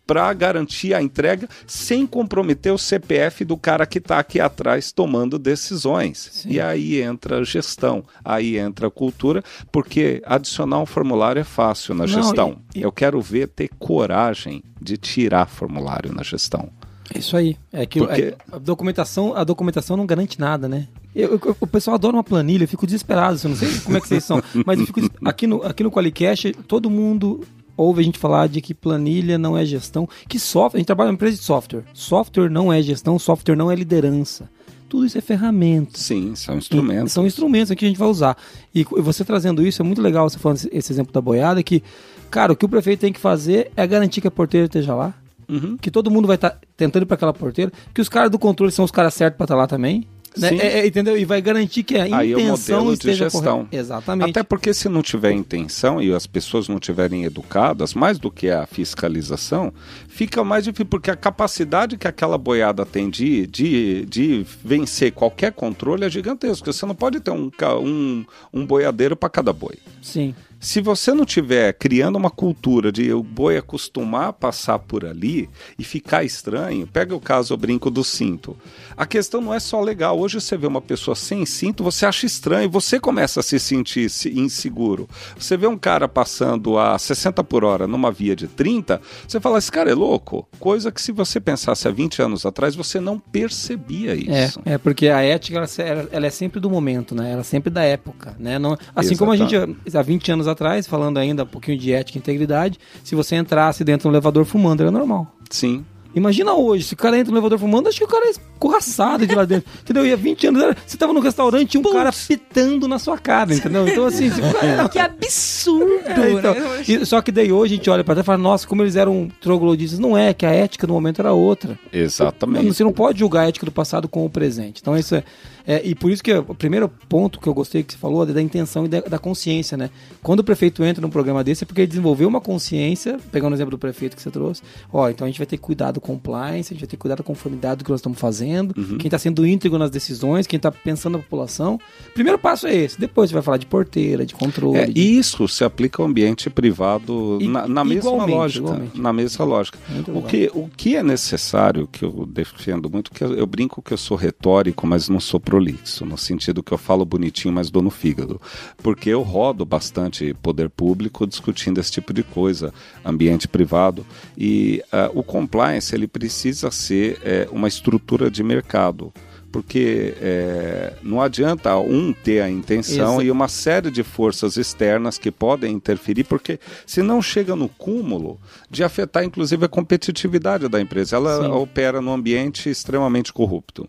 [0.06, 5.40] para garantir a entrega sem comprometer o CPF do cara que está aqui atrás tomando
[5.40, 6.30] decisões.
[6.30, 6.50] Sim.
[6.50, 11.96] E aí entra a gestão, aí entra a cultura, porque adicionar um formulário é fácil
[11.96, 12.58] na Não, gestão.
[12.72, 12.82] E, e...
[12.82, 16.70] Eu quero ver ter coragem de tirar formulário na gestão.
[17.14, 17.56] Isso aí.
[17.72, 18.22] É que Porque...
[18.22, 20.86] é, a, documentação, a documentação não garante nada, né?
[21.14, 24.00] Eu, eu, o pessoal adora uma planilha, eu fico desesperado, eu não sei como é
[24.00, 27.40] que vocês são, mas eu fico, aqui no, aqui no Qualicast, todo mundo
[27.76, 31.10] ouve a gente falar de que planilha não é gestão, que software, a gente trabalha
[31.10, 31.82] em empresa de software.
[31.94, 34.48] Software não é gestão, software não é liderança.
[34.88, 35.96] Tudo isso é ferramenta.
[35.96, 37.12] Sim, são instrumentos.
[37.12, 38.36] E, são instrumentos que a gente vai usar.
[38.74, 41.82] E você trazendo isso, é muito legal você falando esse exemplo da boiada, que,
[42.28, 45.14] cara, o que o prefeito tem que fazer é garantir que a porteira esteja lá,
[45.50, 45.76] Uhum.
[45.76, 47.72] Que todo mundo vai estar tá tentando ir para aquela porteira.
[47.92, 50.06] Que os caras do controle são os caras certos para estar tá lá também.
[50.36, 50.56] Né?
[50.56, 51.16] É, é, entendeu?
[51.18, 53.68] E vai garantir que a Aí intenção é o esteja de gestão.
[53.70, 54.30] Exatamente.
[54.30, 58.48] Até porque se não tiver intenção e as pessoas não tiverem educadas, mais do que
[58.48, 59.72] a fiscalização,
[60.08, 65.52] fica mais difícil, porque a capacidade que aquela boiada tem de, de, de vencer qualquer
[65.52, 66.72] controle é gigantesca.
[66.72, 67.50] Você não pode ter um,
[67.82, 69.78] um, um boiadeiro para cada boi.
[70.00, 70.34] Sim.
[70.60, 75.48] Se você não tiver criando uma cultura de o boi acostumar a passar por ali
[75.78, 78.54] e ficar estranho, pega o caso o brinco do cinto.
[78.94, 80.18] A questão não é só legal.
[80.18, 84.10] Hoje você vê uma pessoa sem cinto, você acha estranho, você começa a se sentir
[84.34, 85.08] inseguro.
[85.38, 89.56] Você vê um cara passando a 60 por hora numa via de 30, você fala,
[89.56, 90.46] esse cara é louco.
[90.58, 94.60] Coisa que se você pensasse há 20 anos atrás, você não percebia isso.
[94.66, 97.30] É, é porque a ética ela, ela é sempre do momento, né?
[97.32, 98.58] Ela é sempre da época, né?
[98.58, 99.18] Não, assim Exatamente.
[99.18, 102.78] como a gente há 20 anos atrás, falando ainda um pouquinho de ética e integridade,
[103.02, 105.34] se você entrasse dentro do elevador fumando, era normal.
[105.48, 105.84] Sim.
[106.14, 109.26] Imagina hoje, se o cara entra no elevador fumando, acho que o cara é escorraçado
[109.26, 109.70] de lá dentro.
[109.80, 110.04] entendeu?
[110.04, 111.94] E há 20 anos, você tava no restaurante e um Putz.
[111.94, 113.86] cara pitando na sua cara, entendeu?
[113.86, 114.28] Então, assim.
[114.28, 114.88] Cara...
[114.90, 115.92] que absurdo!
[116.04, 116.82] É, então, né?
[116.86, 118.96] e, só que daí hoje a gente olha pra trás e fala, nossa, como eles
[118.96, 119.98] eram trogloditas.
[119.98, 121.78] Não é, que a ética no momento era outra.
[121.92, 122.66] Exatamente.
[122.66, 124.80] Você não pode julgar a ética do passado com o presente.
[124.80, 125.22] Então, isso é.
[125.66, 128.26] É, e por isso que o primeiro ponto que eu gostei que você falou é
[128.26, 129.90] da intenção e da, da, consciência, né?
[130.22, 133.56] Quando o prefeito entra num programa desse é porque ele desenvolveu uma consciência, pegando o
[133.56, 136.00] exemplo do prefeito que você trouxe, ó, então a gente vai ter que cuidar do
[136.00, 138.98] compliance, a gente vai ter que cuidar da conformidade do que nós estamos fazendo, uhum.
[138.98, 141.78] quem está sendo íntegro nas decisões, quem está pensando na população.
[142.14, 144.78] Primeiro passo é esse, depois você vai falar de porteira, de controle.
[144.78, 145.00] É, de...
[145.00, 148.66] Isso se aplica ao ambiente privado e, na, na mesma lógica.
[148.66, 149.00] Igualmente.
[149.00, 149.78] Na mesma lógica.
[150.08, 153.92] o que, o que é necessário, que eu defendo muito, que eu, eu brinco que
[153.92, 157.82] eu sou retórico, mas não sou prolixo, no sentido que eu falo bonitinho, mas dou
[157.82, 158.40] no fígado.
[158.80, 162.72] Porque eu rodo bastante poder público discutindo esse tipo de coisa,
[163.04, 164.06] ambiente privado.
[164.38, 169.12] E uh, o compliance ele precisa ser é, uma estrutura de mercado
[169.50, 173.22] porque é, não adianta um ter a intenção Exato.
[173.22, 178.38] e uma série de forças externas que podem interferir, porque se não chega no cúmulo
[178.70, 181.16] de afetar inclusive a competitividade da empresa.
[181.16, 181.50] Ela Sim.
[181.50, 183.88] opera num ambiente extremamente corrupto.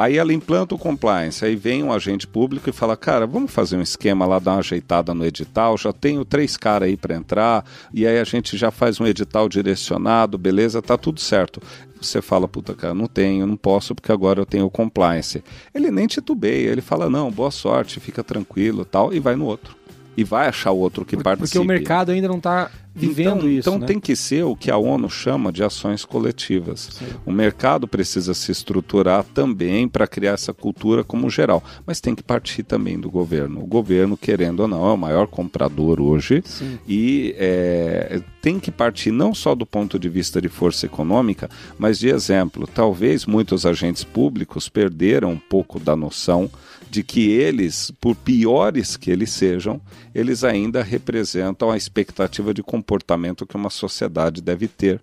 [0.00, 3.76] Aí ela implanta o compliance, aí vem um agente público e fala: Cara, vamos fazer
[3.76, 7.64] um esquema lá, dar uma ajeitada no edital, já tenho três caras aí para entrar,
[7.92, 11.60] e aí a gente já faz um edital direcionado, beleza, tá tudo certo
[12.00, 15.42] você fala, puta, cara, não tenho, não posso porque agora eu tenho compliance.
[15.74, 19.77] Ele nem titubeia, ele fala, não, boa sorte, fica tranquilo tal, e vai no outro.
[20.18, 21.58] E vai achar o outro que participe.
[21.58, 23.68] Porque o mercado ainda não está vivendo então, isso.
[23.68, 23.86] Então né?
[23.86, 26.88] tem que ser o que a ONU chama de ações coletivas.
[26.92, 27.06] Sim.
[27.24, 32.22] O mercado precisa se estruturar também para criar essa cultura como geral, mas tem que
[32.24, 33.62] partir também do governo.
[33.62, 36.80] O governo, querendo ou não, é o maior comprador hoje Sim.
[36.88, 41.96] e é, tem que partir não só do ponto de vista de força econômica, mas
[41.96, 42.66] de exemplo.
[42.66, 46.50] Talvez muitos agentes públicos perderam um pouco da noção
[46.90, 49.80] de que eles, por piores que eles sejam,
[50.14, 55.00] eles ainda representam a expectativa de comportamento que uma sociedade deve ter.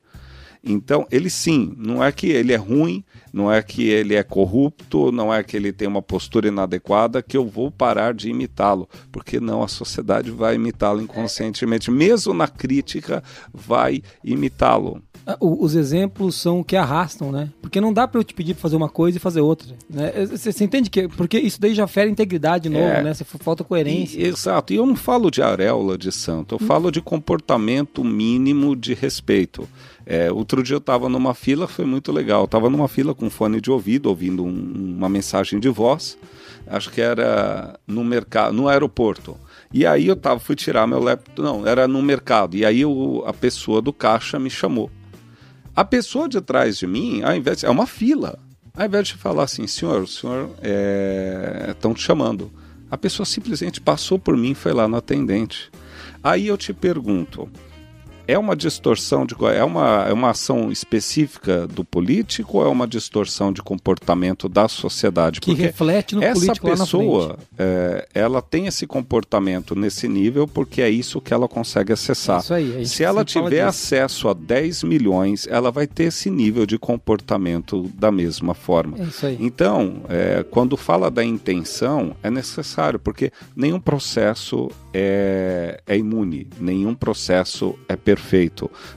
[0.65, 5.11] Então, ele sim, não é que ele é ruim, não é que ele é corrupto,
[5.11, 9.39] não é que ele tem uma postura inadequada que eu vou parar de imitá-lo, porque
[9.39, 13.23] não, a sociedade vai imitá-lo inconscientemente, mesmo na crítica,
[13.53, 15.01] vai imitá-lo.
[15.27, 17.49] Ah, Os exemplos são o que arrastam, né?
[17.61, 19.67] Porque não dá pra eu te pedir pra fazer uma coisa e fazer outra.
[19.89, 20.11] Né?
[20.27, 21.07] Você você entende que.
[21.07, 23.01] Porque isso daí já fere integridade de novo, É.
[23.03, 23.13] né?
[23.13, 24.19] Você falta coerência.
[24.19, 24.71] E- exato.
[24.71, 29.67] E eu não falo de auréola de santo, eu falo de comportamento mínimo de respeito.
[30.05, 32.41] É, outro dia eu estava numa fila, foi muito legal.
[32.41, 36.17] Eu estava numa fila com fone de ouvido, ouvindo um- uma mensagem de voz.
[36.67, 39.35] Acho que era no mercado, no aeroporto.
[39.73, 42.55] E aí eu tava, fui tirar meu laptop, não, era no mercado.
[42.55, 44.89] E aí o- a pessoa do caixa me chamou.
[45.75, 48.37] A pessoa de trás de mim, ao invés de, é uma fila.
[48.77, 50.49] Ao invés de falar assim, senhor, o senhor
[51.69, 52.51] estão te chamando.
[52.89, 55.69] A pessoa simplesmente passou por mim e foi lá no atendente.
[56.23, 57.49] Aí eu te pergunto,
[58.27, 62.87] é uma distorção de é uma, é uma ação específica do político ou é uma
[62.87, 65.41] distorção de comportamento da sociedade?
[65.41, 70.89] Que reflete no essa político pessoa, é, ela tem esse comportamento nesse nível porque é
[70.89, 72.37] isso que ela consegue acessar.
[72.37, 76.65] É isso aí, Se ela tiver acesso a 10 milhões, ela vai ter esse nível
[76.65, 78.97] de comportamento da mesma forma.
[78.99, 79.37] É isso aí.
[79.39, 86.95] Então, é, quando fala da intenção, é necessário, porque nenhum processo é, é imune, nenhum
[86.95, 88.14] processo é perfeito,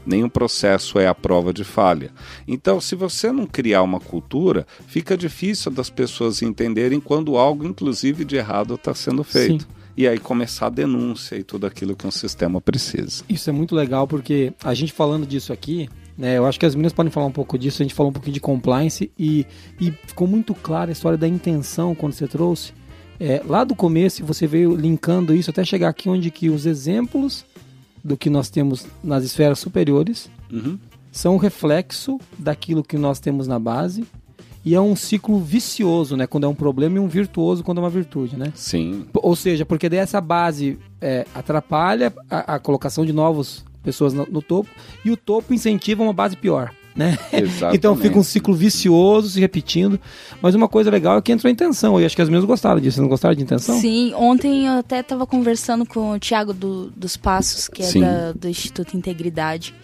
[0.06, 2.10] nenhum processo é a prova de falha.
[2.46, 8.24] Então, se você não criar uma cultura, fica difícil das pessoas entenderem quando algo, inclusive,
[8.24, 9.64] de errado está sendo feito.
[9.64, 9.78] Sim.
[9.96, 13.24] E aí começar a denúncia e tudo aquilo que um sistema precisa.
[13.28, 16.76] Isso é muito legal porque a gente falando disso aqui, né, eu acho que as
[16.76, 19.44] meninas podem falar um pouco disso, a gente falou um pouquinho de compliance e,
[19.80, 22.72] e ficou muito clara a história da intenção quando você trouxe.
[23.20, 27.44] É, lá do começo você veio linkando isso até chegar aqui onde que os exemplos
[28.08, 30.78] do que nós temos nas esferas superiores Uhum.
[31.12, 34.04] são um reflexo daquilo que nós temos na base
[34.64, 36.26] e é um ciclo vicioso, né?
[36.26, 38.52] Quando é um problema e um virtuoso quando é uma virtude, né?
[38.54, 39.06] Sim.
[39.14, 44.26] Ou seja, porque daí essa base é, atrapalha a, a colocação de novas pessoas no,
[44.26, 44.68] no topo
[45.04, 47.16] e o topo incentiva uma base pior, né?
[47.32, 47.76] Exatamente.
[47.76, 49.98] Então fica um ciclo vicioso se repetindo.
[50.42, 52.00] Mas uma coisa legal é que entrou a intenção.
[52.00, 52.96] E acho que as meninas gostaram disso.
[52.96, 53.80] Vocês não gostaram de intenção?
[53.80, 58.32] Sim, ontem eu até estava conversando com o Tiago do, dos Passos, que é da-
[58.32, 59.74] do Instituto Integridade.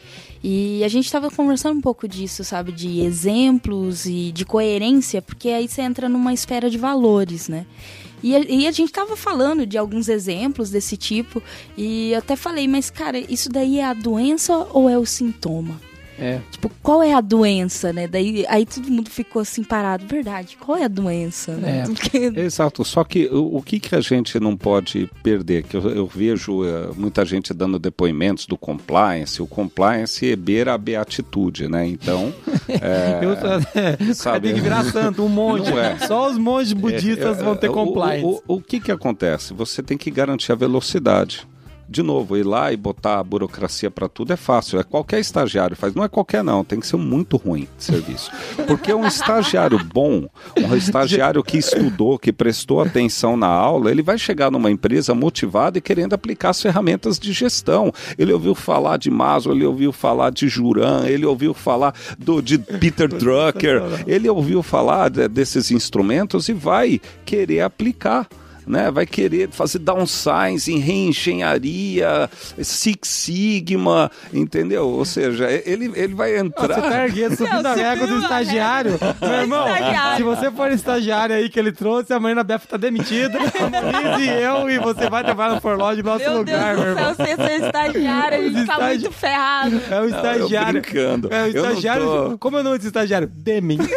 [0.43, 2.71] E a gente estava conversando um pouco disso, sabe?
[2.73, 7.65] De exemplos e de coerência, porque aí você entra numa esfera de valores, né?
[8.23, 11.43] E a, e a gente tava falando de alguns exemplos desse tipo,
[11.77, 15.81] e eu até falei, mas cara, isso daí é a doença ou é o sintoma?
[16.19, 16.39] É.
[16.51, 18.07] Tipo, qual é a doença, né?
[18.07, 20.07] Daí aí todo mundo ficou assim parado.
[20.07, 21.81] Verdade, qual é a doença, né?
[21.81, 21.83] É.
[21.91, 25.65] Porque- Exato, só que o, o que, que a gente não pode perder?
[25.65, 30.75] Que eu, eu vejo eh, muita gente dando depoimentos do compliance, o compliance é beira
[30.75, 31.87] a beatitude, né?
[31.87, 32.33] Então,
[32.69, 33.33] é, Eu,
[34.11, 34.49] é, sabe?
[34.49, 35.71] tem que virar santo, um monte.
[35.73, 35.99] É.
[36.07, 38.25] Só os monges budistas é, vão ter o- compliance.
[38.25, 39.53] O, o, o que, que acontece?
[39.55, 41.47] Você tem que garantir a velocidade.
[41.95, 44.81] De novo, ir lá e botar a burocracia para tudo é fácil.
[44.81, 45.95] É qualquer estagiário faz.
[45.95, 48.33] Não é qualquer não, tem que ser muito ruim de serviço.
[48.67, 50.27] Porque um estagiário bom,
[50.59, 55.79] um estagiário que estudou, que prestou atenção na aula, ele vai chegar numa empresa motivado
[55.79, 57.93] e querendo aplicar as ferramentas de gestão.
[58.19, 62.59] Ele ouviu falar de Maslow, ele ouviu falar de Juran, ele ouviu falar do, de
[62.59, 68.27] Peter Drucker, ele ouviu falar de- desses instrumentos e vai querer aplicar
[68.67, 68.91] né?
[68.91, 72.29] Vai querer fazer downsize em reengenharia,
[72.61, 74.89] Six Sigma, entendeu?
[74.89, 76.75] Ou seja, ele, ele vai entrar.
[76.75, 78.99] Você tá erguendo, subindo Não, a régua do estagiário.
[79.21, 80.17] Meu irmão, Estagiário.
[80.17, 83.39] se você for estagiário aí que ele trouxe, a Marina Beff tá demitida,
[84.21, 87.01] e eu, e você vai trabalhar no Forlodge no nosso Meu lugar, meu Deus do
[87.01, 87.15] irmão.
[87.15, 89.81] você é estagiário, a gente Os tá estagi- muito ferrado.
[89.91, 90.81] É o eu estagiário.
[90.83, 91.29] brincando.
[91.33, 92.05] É o Eu não estagiário.
[92.05, 93.29] tô- Como é o nome desse estagiário?
[93.29, 93.79] Deming.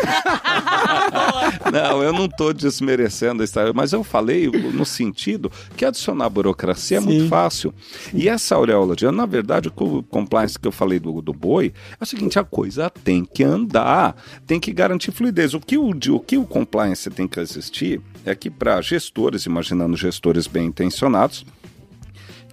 [1.71, 6.97] Não, eu não estou desmerecendo a história, mas eu falei no sentido que adicionar burocracia
[6.97, 7.07] é Sim.
[7.07, 7.73] muito fácil.
[8.13, 11.33] E essa auréola de ano, na verdade, com o compliance que eu falei do, do
[11.33, 14.15] boi, é o seguinte: a coisa tem que andar,
[14.45, 15.53] tem que garantir fluidez.
[15.53, 19.95] O que o, o, que o compliance tem que existir é que para gestores, imaginando
[19.95, 21.45] gestores bem intencionados,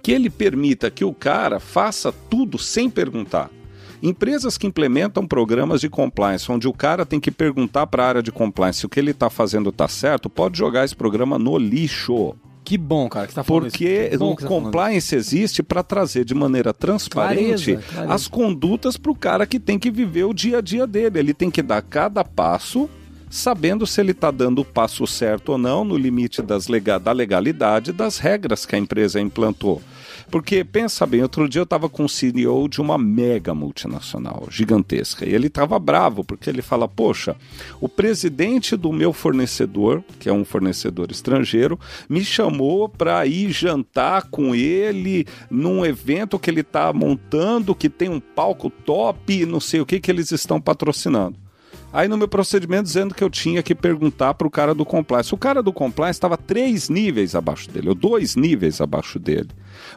[0.01, 3.49] que ele permita que o cara faça tudo sem perguntar.
[4.05, 8.23] Empresas que implementam programas de compliance, onde o cara tem que perguntar para a área
[8.23, 11.57] de compliance se o que ele está fazendo está certo, pode jogar esse programa no
[11.57, 12.35] lixo.
[12.63, 14.09] Que bom, cara, que você tá falando Porque isso.
[14.11, 18.13] Que bom o tá falando compliance existe para trazer de maneira transparente Clareza, clareza.
[18.13, 21.17] as condutas para o cara que tem que viver o dia a dia dele.
[21.17, 22.87] Ele tem que dar cada passo
[23.27, 27.11] sabendo se ele está dando o passo certo ou não no limite das lega da
[27.11, 29.81] legalidade das regras que a empresa implantou.
[30.35, 35.25] Porque, pensa bem, outro dia eu estava com o CEO de uma mega multinacional, gigantesca,
[35.25, 37.37] e ele estava bravo, porque ele fala: Poxa,
[37.79, 44.23] o presidente do meu fornecedor, que é um fornecedor estrangeiro, me chamou para ir jantar
[44.23, 49.79] com ele num evento que ele está montando, que tem um palco top, não sei
[49.79, 51.44] o que, que eles estão patrocinando.
[51.95, 55.33] Aí no meu procedimento dizendo que eu tinha que perguntar para o cara do compliance.
[55.33, 59.47] O cara do compliance estava três níveis abaixo dele, ou dois níveis abaixo dele.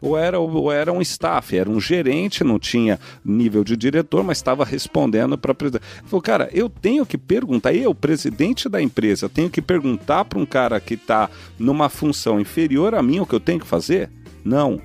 [0.01, 4.39] Ou era, ou era um staff, era um gerente, não tinha nível de diretor, mas
[4.39, 5.83] estava respondendo para presidente.
[5.99, 10.39] Ele falou, cara, eu tenho que perguntar, eu, presidente da empresa, tenho que perguntar para
[10.39, 14.09] um cara que está numa função inferior a mim o que eu tenho que fazer?
[14.45, 14.81] Não,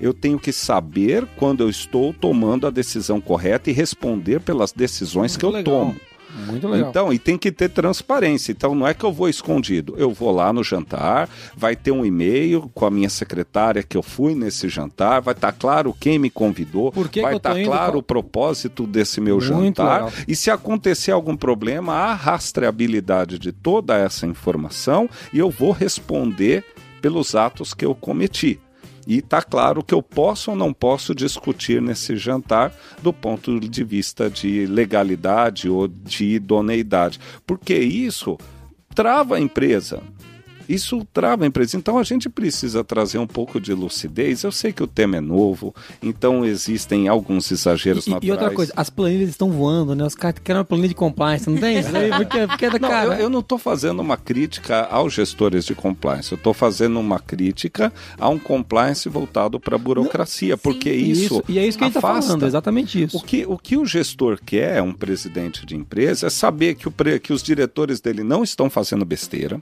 [0.00, 5.36] eu tenho que saber quando eu estou tomando a decisão correta e responder pelas decisões
[5.36, 5.86] que eu legal.
[5.86, 6.13] tomo.
[6.34, 6.90] Muito legal.
[6.90, 8.52] Então, e tem que ter transparência.
[8.52, 9.94] Então, não é que eu vou escondido.
[9.96, 14.02] Eu vou lá no jantar, vai ter um e-mail com a minha secretária que eu
[14.02, 17.98] fui nesse jantar, vai estar tá claro quem me convidou, que vai estar tá claro
[17.98, 20.04] o propósito desse meu Muito jantar.
[20.04, 20.12] Legal.
[20.26, 26.64] E se acontecer algum problema, há rastreabilidade de toda essa informação e eu vou responder
[27.00, 28.58] pelos atos que eu cometi.
[29.06, 33.84] E está claro que eu posso ou não posso discutir nesse jantar do ponto de
[33.84, 38.38] vista de legalidade ou de idoneidade, porque isso
[38.94, 40.02] trava a empresa.
[40.68, 41.76] Isso trava a empresa.
[41.76, 44.42] Então a gente precisa trazer um pouco de lucidez.
[44.42, 48.28] Eu sei que o tema é novo, então existem alguns exageros e, naturais.
[48.28, 50.04] E outra coisa, as planilhas estão voando, né?
[50.04, 52.10] Os caras querem uma planilha de compliance, não tem isso aí?
[52.10, 53.14] Porque, porque é da não, cara.
[53.14, 57.18] Eu, eu não estou fazendo uma crítica aos gestores de compliance, eu estou fazendo uma
[57.18, 61.78] crítica a um compliance voltado para a burocracia, não, porque isso, isso, E é isso
[61.78, 62.08] que afasta.
[62.08, 63.16] a gente está falando, exatamente isso.
[63.16, 66.94] O que, o que o gestor quer, um presidente de empresa, é saber que, o,
[67.22, 69.60] que os diretores dele não estão fazendo besteira,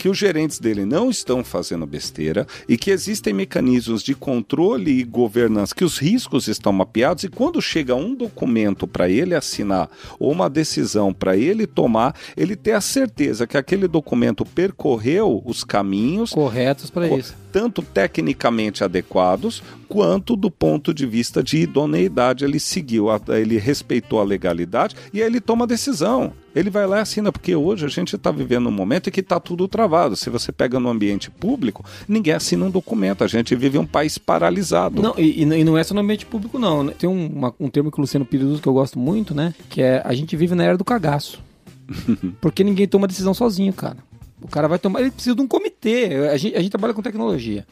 [0.00, 5.04] que os gerentes dele não estão fazendo besteira e que existem mecanismos de controle e
[5.04, 10.32] governança, que os riscos estão mapeados e quando chega um documento para ele assinar ou
[10.32, 16.30] uma decisão para ele tomar, ele ter a certeza que aquele documento percorreu os caminhos
[16.30, 22.44] corretos para isso tanto tecnicamente adequados quanto do ponto de vista de idoneidade.
[22.44, 26.32] Ele seguiu, ele respeitou a legalidade e aí ele toma a decisão.
[26.54, 29.20] Ele vai lá e assina, porque hoje a gente está vivendo um momento em que
[29.20, 30.16] está tudo travado.
[30.16, 33.22] Se você pega no ambiente público, ninguém assina um documento.
[33.22, 35.00] A gente vive um país paralisado.
[35.00, 36.88] Não, e, e não é só no ambiente público, não.
[36.88, 39.54] Tem um, um termo que o Luciano Pires usa que eu gosto muito, né?
[39.68, 41.40] Que é a gente vive na era do cagaço.
[42.40, 43.98] porque ninguém toma decisão sozinho, cara.
[44.42, 45.00] O cara vai tomar.
[45.00, 46.28] Ele precisa de um comitê.
[46.32, 47.66] A gente, a gente trabalha com tecnologia.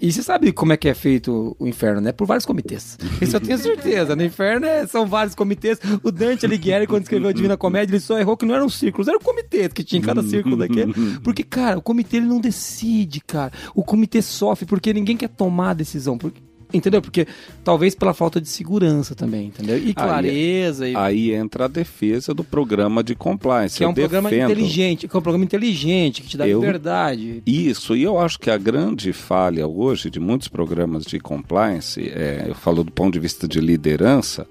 [0.00, 2.12] E você sabe como é que é feito o inferno, né?
[2.12, 2.98] Por vários comitês.
[3.20, 4.14] Isso eu tenho certeza.
[4.14, 5.80] No inferno é, são vários comitês.
[6.02, 9.08] O Dante Alighieri, quando escreveu a Divina Comédia, ele só errou que não eram círculos,
[9.08, 10.92] eram comitês que tinha em cada círculo daquele.
[11.24, 13.52] Porque, cara, o comitê ele não decide, cara.
[13.74, 16.18] O comitê sofre porque ninguém quer tomar a decisão.
[16.18, 16.40] Porque
[16.72, 17.02] Entendeu?
[17.02, 17.26] Porque
[17.64, 19.78] talvez pela falta de segurança também, entendeu?
[19.78, 20.84] E clareza.
[20.84, 20.96] Aí, e...
[20.96, 23.78] aí entra a defesa do programa de compliance.
[23.78, 26.60] Que é um programa inteligente, que é um programa inteligente, que te dá eu...
[26.60, 27.42] liberdade.
[27.46, 32.46] Isso, e eu acho que a grande falha hoje de muitos programas de compliance, é,
[32.48, 34.46] eu falo do ponto de vista de liderança,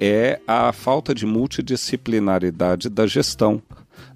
[0.00, 3.62] é a falta de multidisciplinaridade da gestão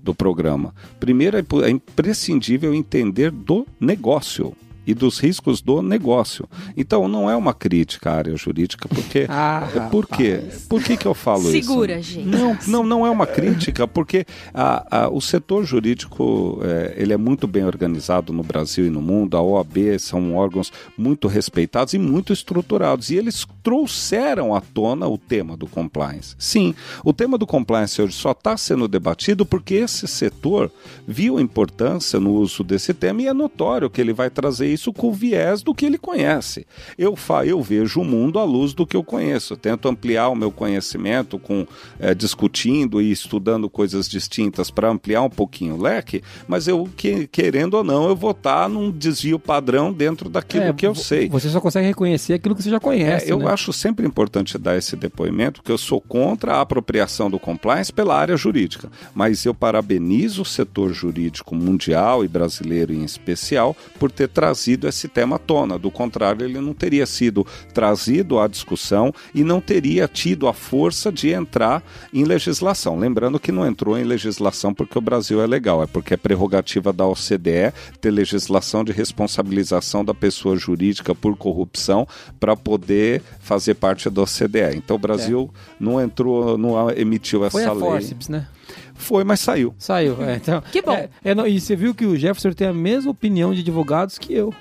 [0.02, 0.74] do programa.
[0.98, 6.48] Primeiro, é imprescindível entender do negócio e dos riscos do negócio.
[6.76, 9.26] Então, não é uma crítica à área jurídica, porque.
[9.28, 10.42] ah, é, por quê?
[10.68, 11.66] Por que, que eu falo Segura, isso?
[11.66, 12.26] Segura, gente.
[12.26, 17.16] Não, não, não é uma crítica, porque a, a, o setor jurídico é, ele é
[17.16, 19.36] muito bem organizado no Brasil e no mundo.
[19.36, 23.10] A OAB são órgãos muito respeitados e muito estruturados.
[23.10, 26.34] E eles trouxeram à tona o tema do compliance.
[26.38, 30.70] Sim, o tema do compliance hoje só está sendo debatido porque esse setor
[31.06, 34.92] viu a importância no uso desse tema e é notório que ele vai trazer isso
[34.92, 36.66] com o viés do que ele conhece.
[36.96, 39.56] Eu, fa eu vejo o mundo à luz do que eu conheço.
[39.56, 41.66] tento ampliar o meu conhecimento com
[41.98, 47.26] é, discutindo e estudando coisas distintas para ampliar um pouquinho o leque, mas eu, que,
[47.26, 50.94] querendo ou não, eu vou estar tá num desvio padrão dentro daquilo é, que eu
[50.94, 51.28] sei.
[51.28, 53.26] Você só consegue reconhecer aquilo que você já conhece.
[53.26, 53.50] É, eu né?
[53.50, 58.16] acho sempre importante dar esse depoimento, porque eu sou contra a apropriação do compliance pela
[58.16, 64.28] área jurídica, mas eu parabenizo o setor jurídico mundial e brasileiro em especial por ter
[64.28, 65.78] trazido trazido esse tema à tona.
[65.78, 71.12] Do contrário, ele não teria sido trazido à discussão e não teria tido a força
[71.12, 72.98] de entrar em legislação.
[72.98, 76.92] Lembrando que não entrou em legislação porque o Brasil é legal, é porque é prerrogativa
[76.92, 82.06] da OCDE ter legislação de responsabilização da pessoa jurídica por corrupção
[82.40, 84.76] para poder fazer parte da OCDE.
[84.76, 85.76] Então o Brasil é.
[85.78, 87.82] não entrou, não emitiu essa Foi a lei.
[87.82, 88.48] Forceps, né?
[88.96, 89.74] Foi, mas saiu.
[89.78, 90.36] Saiu, é.
[90.36, 90.92] Então, Que bom.
[90.92, 94.18] é, é, não, e você viu que o Jefferson tem a mesma opinião de advogados
[94.18, 94.52] que eu.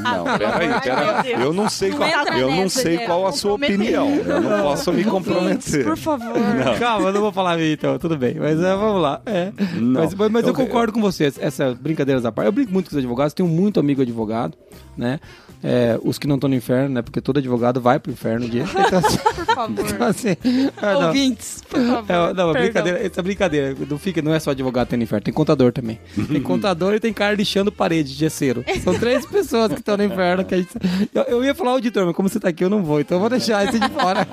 [0.00, 1.32] Não, peraí, peraí.
[1.42, 3.06] Eu não sei Não qual, eu não nessa, sei né?
[3.06, 4.08] qual a sua opinião.
[4.16, 5.84] Eu não posso me comprometer.
[5.84, 6.34] Por favor.
[6.78, 8.34] Calma, eu não vou falar minha, então, tudo bem.
[8.38, 9.22] Mas é, vamos lá.
[9.24, 9.50] É.
[9.76, 10.02] Não.
[10.02, 12.46] Mas, mas- mas eu, Eu- concordo com você, essa brincadeiras à parte.
[12.48, 14.56] Eu brinco muito com os advogados, tenho muito amigo advogado,
[14.96, 15.18] né?
[15.66, 17.00] É, os que não estão no inferno, né?
[17.00, 18.64] Porque todo advogado vai pro inferno um dia.
[18.64, 19.90] Então, assim, Por favor.
[19.90, 20.36] então, assim,
[20.76, 21.06] ah, não.
[21.06, 22.04] Ouvintes, por favor.
[22.10, 25.72] É, não, brincadeira, essa brincadeira, não, fica, não é só advogado tendo inferno, tem contador
[25.72, 25.98] também.
[26.34, 28.64] Tem contador e tem cara lixando parede de gesseiro.
[28.82, 30.44] São três pessoas que estão no inferno.
[30.44, 30.70] Que a gente...
[31.14, 33.20] eu, eu ia falar auditor, mas como você tá aqui, eu não vou, então eu
[33.20, 34.26] vou deixar esse de fora.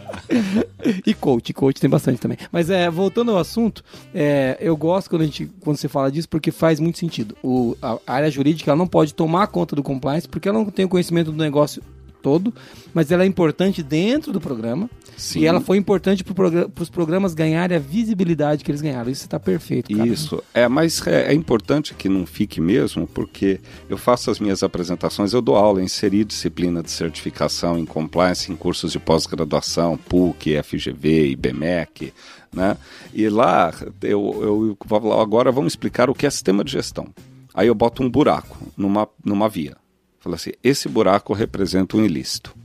[1.05, 2.37] e coach, coach tem bastante também.
[2.51, 6.27] Mas é, voltando ao assunto, é, eu gosto quando, a gente, quando você fala disso,
[6.27, 7.36] porque faz muito sentido.
[7.43, 10.65] O, a, a área jurídica ela não pode tomar conta do compliance, porque ela não
[10.65, 11.82] tem o conhecimento do negócio
[12.22, 12.53] todo,
[12.93, 14.89] mas ela é importante dentro do programa.
[15.17, 15.41] Sim.
[15.41, 19.11] E ela foi importante para os programas ganharem a visibilidade que eles ganharam.
[19.11, 20.09] Isso está perfeito, cara.
[20.09, 20.41] Isso.
[20.51, 25.34] É, mas é, é importante que não fique mesmo, porque eu faço as minhas apresentações,
[25.34, 31.30] eu dou aula, inseri disciplina de certificação em compliance em cursos de pós-graduação, PUC, FGV,
[31.32, 32.13] IBMEC,
[32.51, 32.76] né?
[33.13, 37.07] E lá eu, eu vou falar, agora vamos explicar o que é sistema de gestão.
[37.53, 39.80] Aí eu boto um buraco numa, numa via.
[40.22, 42.55] Fala assim, esse buraco representa um ilícito.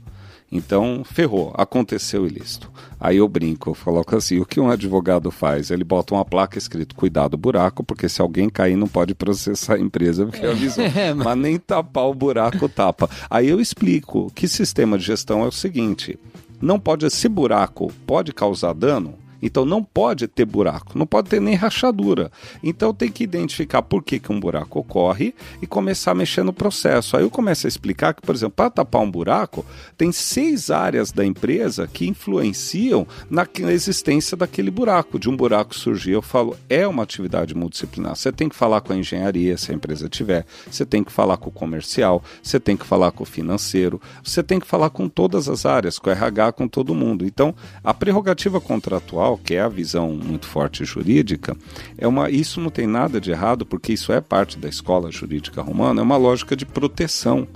[0.49, 2.71] Então, ferrou, aconteceu ilícito.
[2.97, 5.69] Aí eu brinco, eu coloco assim, o que um advogado faz?
[5.71, 9.79] Ele bota uma placa escrito, cuidado buraco, porque se alguém cair não pode processar a
[9.79, 10.85] empresa, porque avisou.
[10.95, 13.09] É, mas- mas nem tapar o buraco tapa.
[13.29, 16.17] Aí eu explico que sistema de gestão é o seguinte,
[16.61, 21.41] não pode, esse buraco pode causar dano, então não pode ter buraco, não pode ter
[21.41, 22.31] nem rachadura.
[22.63, 26.53] Então tem que identificar por que, que um buraco ocorre e começar a mexer no
[26.53, 27.17] processo.
[27.17, 29.65] Aí eu começo a explicar que, por exemplo, para tapar um buraco,
[29.97, 35.19] tem seis áreas da empresa que influenciam na existência daquele buraco.
[35.19, 38.15] De um buraco surgir, eu falo, é uma atividade multidisciplinar.
[38.15, 41.37] Você tem que falar com a engenharia, se a empresa tiver, você tem que falar
[41.37, 45.09] com o comercial, você tem que falar com o financeiro, você tem que falar com
[45.09, 47.25] todas as áreas, com o RH, com todo mundo.
[47.25, 51.57] Então, a prerrogativa contratual, que é a visão muito forte jurídica,
[51.97, 55.61] é uma, isso não tem nada de errado, porque isso é parte da escola jurídica
[55.63, 57.47] romana, é uma lógica de proteção,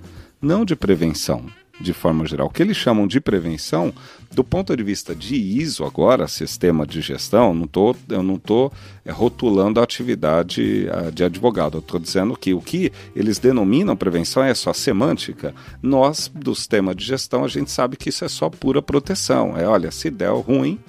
[0.41, 1.45] não de prevenção
[1.82, 2.47] de forma geral.
[2.47, 3.93] O que eles chamam de prevenção,
[4.32, 8.72] do ponto de vista de ISO agora, sistema de gestão, não tô, eu não estou
[9.09, 11.78] rotulando a atividade de advogado.
[11.78, 15.53] Eu estou dizendo que o que eles denominam prevenção é só semântica.
[15.82, 19.57] Nós, do sistema de gestão, a gente sabe que isso é só pura proteção.
[19.57, 20.80] É, olha, se der ruim,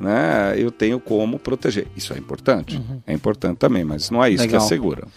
[0.00, 1.86] né, eu tenho como proteger.
[1.96, 2.80] Isso é importante?
[3.06, 4.60] É importante também, mas não é isso Legal.
[4.60, 5.08] que assegura.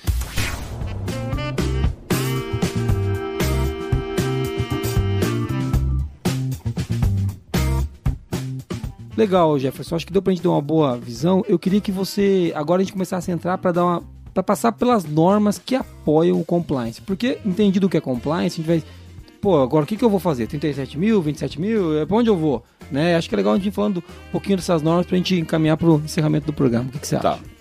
[9.16, 9.96] Legal, Jefferson.
[9.96, 11.44] Acho que deu pra gente dar uma boa visão.
[11.48, 14.04] Eu queria que você agora a gente começasse a entrar para dar uma
[14.34, 17.02] para passar pelas normas que apoiam o compliance.
[17.02, 18.84] Porque entendido o que é compliance, a gente vai
[19.42, 20.48] pô, agora o que, que eu vou fazer?
[20.48, 21.98] 37 mil, 27 mil?
[22.00, 22.64] É pra onde eu vou?
[22.92, 23.16] Né?
[23.16, 25.78] Acho que é legal a gente ir falando um pouquinho dessas normas pra gente encaminhar
[25.78, 26.86] pro encerramento do programa.
[26.90, 27.34] O que, que você Tá.
[27.34, 27.52] acha?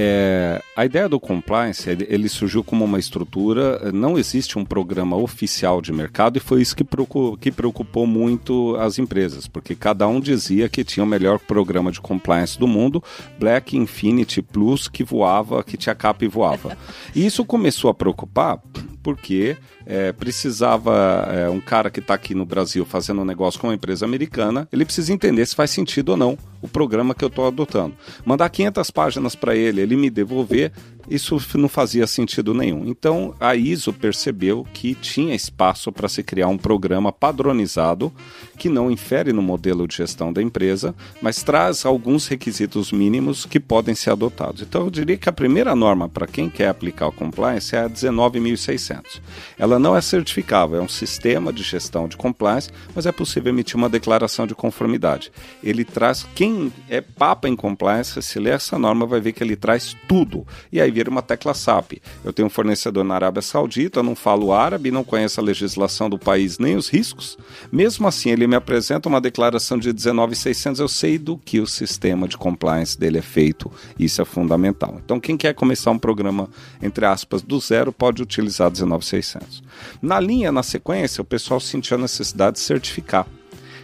[0.00, 5.82] É, a ideia do compliance, ele, surgiu como uma estrutura, não existe um programa oficial
[5.82, 10.20] de mercado e foi isso que, preocu- que preocupou muito as empresas, porque cada um
[10.20, 13.02] dizia que tinha o melhor programa de compliance do mundo,
[13.40, 16.78] Black Infinity Plus, que voava, que tinha capa e voava.
[17.12, 18.60] E isso começou a preocupar
[19.02, 19.56] porque
[19.88, 23.74] é, precisava é, um cara que está aqui no Brasil fazendo um negócio com uma
[23.74, 27.46] empresa americana, ele precisa entender se faz sentido ou não o programa que eu estou
[27.46, 27.96] adotando.
[28.24, 30.72] Mandar 500 páginas para ele, ele me devolver,
[31.08, 32.84] isso não fazia sentido nenhum.
[32.86, 38.12] Então a ISO percebeu que tinha espaço para se criar um programa padronizado
[38.58, 43.60] que não infere no modelo de gestão da empresa, mas traz alguns requisitos mínimos que
[43.60, 44.62] podem ser adotados.
[44.62, 47.88] Então eu diria que a primeira norma para quem quer aplicar o compliance é a
[47.88, 49.22] 19600.
[49.58, 53.76] Ela não é certificável, é um sistema de gestão de compliance, mas é possível emitir
[53.76, 55.30] uma declaração de conformidade.
[55.62, 59.56] Ele traz quem é papa em compliance, se ler essa norma vai ver que ele
[59.56, 60.46] traz tudo.
[60.72, 61.94] E aí vira uma tecla SAP.
[62.24, 66.18] Eu tenho um fornecedor na Arábia Saudita, não falo árabe, não conheço a legislação do
[66.18, 67.38] país nem os riscos.
[67.70, 72.26] Mesmo assim, ele me apresenta uma declaração de 19600, eu sei do que o sistema
[72.26, 73.70] de compliance dele é feito.
[73.98, 75.00] Isso é fundamental.
[75.04, 76.48] Então, quem quer começar um programa,
[76.82, 79.62] entre aspas, do zero, pode utilizar 19600.
[80.00, 83.26] Na linha, na sequência, o pessoal sentiu a necessidade de certificar.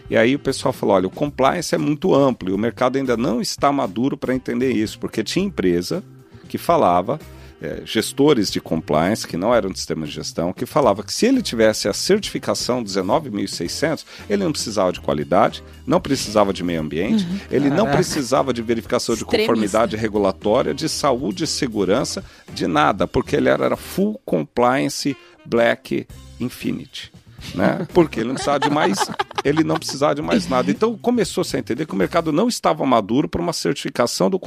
[0.09, 3.17] E aí o pessoal falou: olha, o compliance é muito amplo e o mercado ainda
[3.17, 6.03] não está maduro para entender isso, porque tinha empresa
[6.47, 7.19] que falava
[7.61, 11.25] é, gestores de compliance, que não eram de sistema de gestão, que falava que se
[11.25, 17.25] ele tivesse a certificação 19.600, ele não precisava de qualidade, não precisava de meio ambiente,
[17.49, 17.95] ele não Caraca.
[17.95, 19.51] precisava de verificação de Extremista.
[19.51, 22.23] conformidade regulatória, de saúde e segurança,
[22.53, 25.15] de nada, porque ele era, era full compliance
[25.45, 26.07] black
[26.39, 27.11] infinity.
[27.53, 27.87] Né?
[27.93, 28.97] Porque ele não precisava de mais,
[29.43, 30.71] ele não precisava de mais nada.
[30.71, 34.39] Então começou-se a entender que o mercado não estava maduro para uma certificação do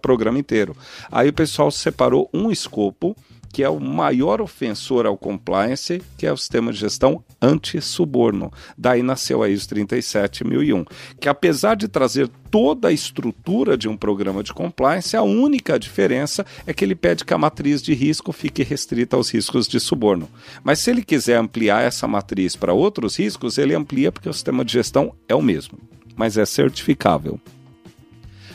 [0.00, 0.76] programa inteiro.
[1.10, 3.16] Aí o pessoal separou um escopo
[3.52, 8.50] que é o maior ofensor ao compliance, que é o sistema de gestão anti-suborno.
[8.76, 10.84] Daí nasceu a ISO 37001,
[11.20, 16.44] que apesar de trazer toda a estrutura de um programa de compliance, a única diferença
[16.66, 20.28] é que ele pede que a matriz de risco fique restrita aos riscos de suborno.
[20.64, 24.64] Mas se ele quiser ampliar essa matriz para outros riscos, ele amplia porque o sistema
[24.64, 25.78] de gestão é o mesmo,
[26.16, 27.38] mas é certificável.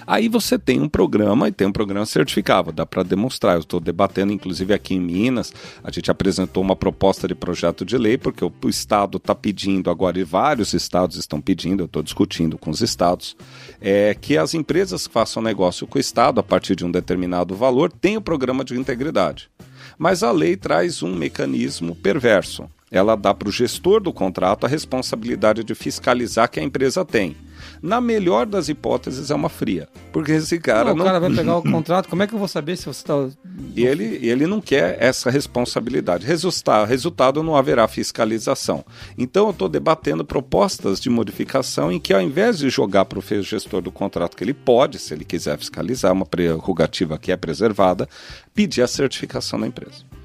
[0.08, 3.56] Aí você tem um programa e tem um programa certificável, dá para demonstrar.
[3.56, 5.54] Eu estou debatendo, inclusive aqui em Minas,
[5.84, 9.90] a gente apresentou uma proposta de projeto de lei, porque o, o Estado está pedindo
[9.90, 13.36] agora, e vários estados estão pedindo, eu estou discutindo com os estados,
[13.82, 17.54] é, que as empresas que façam negócio com o Estado a partir de um determinado
[17.54, 19.50] valor tenham o programa de integridade.
[19.98, 22.70] Mas a lei traz um mecanismo perverso.
[22.90, 27.36] Ela dá para o gestor do contrato a responsabilidade de fiscalizar que a empresa tem.
[27.82, 29.88] Na melhor das hipóteses, é uma fria.
[30.12, 31.04] Porque esse cara Não, não.
[31.04, 33.28] o cara vai pegar o contrato, como é que eu vou saber se você está...
[33.76, 36.26] E ele, ele não quer essa responsabilidade.
[36.26, 38.84] Resultado, resultado não haverá fiscalização.
[39.18, 43.42] Então eu estou debatendo propostas de modificação em que, ao invés de jogar para o
[43.44, 48.08] gestor do contrato, que ele pode, se ele quiser fiscalizar, uma prerrogativa que é preservada,
[48.54, 50.17] pedir a certificação da empresa.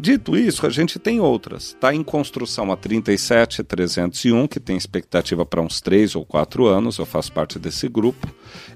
[0.00, 1.74] Dito isso, a gente tem outras.
[1.74, 7.04] Está em construção a 37301, que tem expectativa para uns 3 ou 4 anos, eu
[7.04, 8.26] faço parte desse grupo,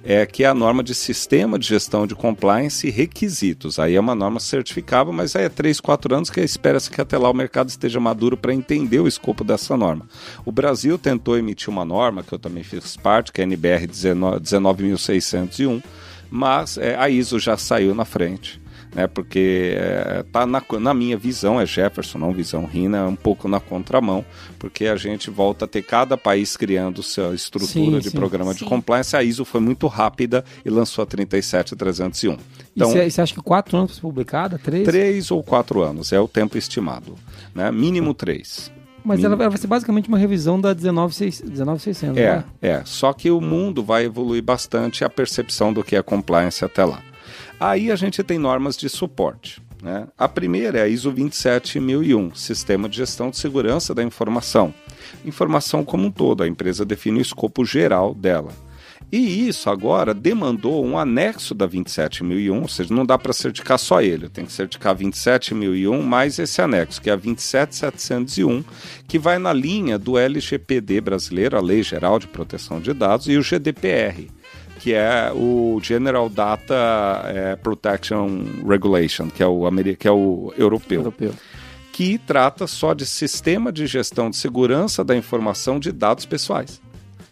[0.04, 3.78] é que é a norma de sistema de gestão de compliance e requisitos.
[3.78, 7.16] Aí é uma norma certificável, mas aí é 3, 4 anos que espera-se que até
[7.16, 10.06] lá o mercado esteja maduro para entender o escopo dessa norma.
[10.44, 13.86] O Brasil tentou emitir uma norma, que eu também fiz parte, que é a NBR
[13.86, 15.80] 19 19601,
[16.30, 18.62] mas é, a ISO já saiu na frente
[18.94, 19.06] né?
[19.06, 23.48] Porque é, tá na, na minha visão, é Jefferson, não visão Rina, é um pouco
[23.48, 24.24] na contramão,
[24.58, 28.16] porque a gente volta a ter cada país criando sua estrutura Sim, de sim.
[28.16, 28.66] programa de Sim.
[28.66, 29.16] compliance.
[29.16, 32.36] A ISO foi muito rápida e lançou a 37301.
[32.76, 34.58] Então, e você, acha que quatro anos para ser publicada?
[34.58, 34.84] Três?
[34.84, 37.14] três ou quatro anos é o tempo estimado,
[37.54, 37.70] né?
[37.70, 38.72] Mínimo três.
[39.04, 42.44] Mas ela, ela vai ser basicamente uma revisão da 19600, 19600 É, né?
[42.62, 42.82] é.
[42.86, 47.02] Só que o mundo vai evoluir bastante a percepção do que é compliance até lá.
[47.58, 49.62] Aí a gente tem normas de suporte.
[49.82, 50.06] Né?
[50.16, 54.72] A primeira é a ISO 27001, Sistema de Gestão de Segurança da Informação.
[55.24, 58.50] Informação como um todo, a empresa define o escopo geral dela.
[59.12, 64.00] E isso agora demandou um anexo da 27001, ou seja, não dá para certificar só
[64.00, 68.64] ele, tem que certificar 27001 mais esse anexo, que é a 27701,
[69.06, 73.36] que vai na linha do LGPD brasileiro, a Lei Geral de Proteção de Dados, e
[73.36, 74.28] o GDPR,
[74.80, 76.74] que é o General Data
[77.26, 78.28] eh, Protection
[78.66, 81.32] Regulation, que é o, que é o europeu Europeu.
[81.92, 86.80] que trata só de sistema de gestão de segurança da informação de dados pessoais.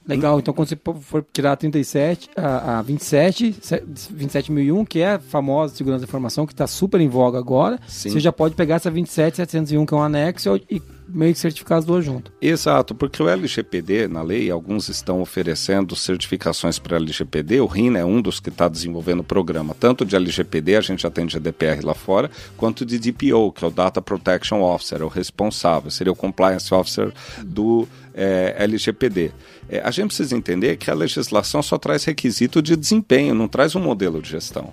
[0.06, 5.12] Legal, então quando você for tirar a 37, a, a 27, se- 27001, que é
[5.12, 8.10] a famosa segurança da informação, que está super em voga agora, Sim.
[8.10, 10.82] você já pode pegar essa 27701, que é um anexo, e
[11.12, 12.32] meio que certificar as duas junto.
[12.40, 17.60] Exato, porque o LGPD, na lei, alguns estão oferecendo certificações para LGPD.
[17.60, 21.02] O RINA é um dos que está desenvolvendo o programa, tanto de LGPD, a gente
[21.02, 25.04] já tem GDPR lá fora, quanto de DPO, que é o Data Protection Officer, é
[25.04, 27.12] o responsável, seria o Compliance Officer
[27.44, 29.32] do eh, LGPD.
[29.68, 33.74] Eh, a gente precisa entender que a legislação só traz requisito de desempenho, não traz
[33.74, 34.72] um modelo de gestão.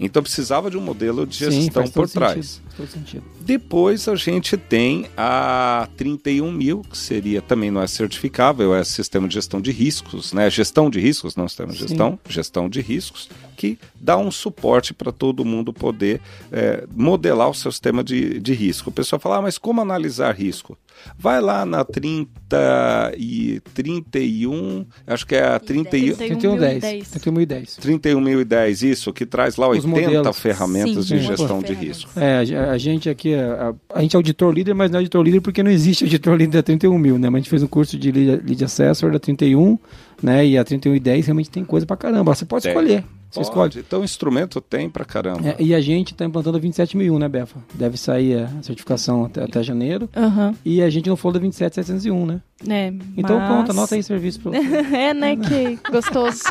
[0.00, 2.62] Então precisava de um modelo de Sim, gestão faz por trás.
[2.88, 3.22] sentido.
[3.40, 9.28] Depois a gente tem a 31 mil, que seria também não é certificável, é sistema
[9.28, 10.48] de gestão de riscos, né?
[10.48, 11.88] Gestão de riscos, não sistema de Sim.
[11.88, 13.28] gestão, gestão de riscos,
[13.58, 18.54] que dá um suporte para todo mundo poder é, modelar o seu sistema de, de
[18.54, 18.88] risco.
[18.88, 20.78] O pessoal fala, ah, mas como analisar risco?
[21.18, 27.08] Vai lá na 30 e 31, acho que é a 31, 3110.
[27.10, 27.78] 3110.
[27.78, 30.38] 31.010, isso, que traz lá Os 80 modelos.
[30.38, 32.10] ferramentas Sim, de gestão de risco.
[32.18, 35.00] É, a, a gente aqui, é- a, a gente é auditor líder, mas não é
[35.00, 37.28] auditor líder porque não existe auditor líder da 31 mil, né?
[37.28, 39.78] Mas a gente fez um curso de lead, lead assessor da 31,
[40.22, 40.46] né?
[40.46, 42.34] E a 31 e 10 realmente tem coisa pra caramba.
[42.34, 42.72] Você pode Tem.
[42.72, 43.04] escolher.
[43.30, 43.48] Você Pode.
[43.48, 43.84] escolhe.
[43.86, 45.50] Então, instrumento tem pra caramba.
[45.50, 47.60] É, e a gente está implantando a 27001, né, Befa?
[47.74, 50.08] Deve sair a certificação até, até janeiro.
[50.16, 50.54] Aham.
[50.64, 52.40] E a gente não falou da 27701, né?
[52.68, 54.56] É, Então mas- pronto, anota aí serviço você.
[54.94, 55.36] é, né?
[55.36, 56.42] Que gostoso.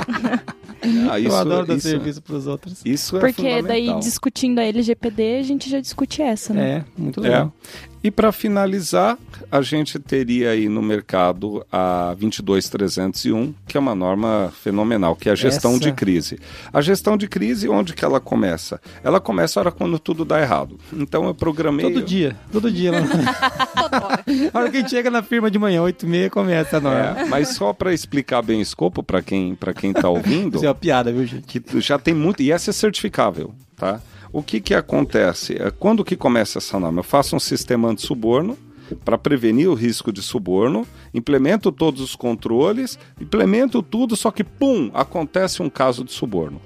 [1.11, 2.81] Ah, eu adoro dar isso, serviço pros outros.
[2.85, 6.69] Isso é Porque daí, discutindo a LGPD, a gente já discute essa, né?
[6.77, 7.53] É, muito legal.
[8.01, 9.17] E para finalizar,
[9.51, 15.33] a gente teria aí no mercado a 22301, que é uma norma fenomenal, que é
[15.33, 16.39] a gestão Essa- de crise.
[16.71, 18.79] A gestão de crise, onde que ela começa?
[19.03, 20.79] Ela começa a hora quando tudo dá errado.
[20.93, 21.85] Então eu programei...
[21.91, 22.91] Todo dia, todo dia.
[22.91, 22.99] Lá...
[24.53, 26.79] a hora que a gente chega na firma de manhã, 8 e meia, começa a
[26.79, 27.21] norma.
[27.21, 30.65] É, mas só para explicar bem o escopo para quem para quem tá ouvindo, Isso
[30.65, 31.59] é uma piada, viu, gente?
[31.59, 34.01] que já tem muito e essa é certificável, tá?
[34.31, 35.55] O que que acontece?
[35.61, 36.99] É, Quando que começa essa norma?
[36.99, 38.57] Eu faço um sistema anti-suborno
[39.03, 44.89] para prevenir o risco de suborno, implemento todos os controles, implemento tudo, só que pum,
[44.93, 46.61] acontece um caso de suborno.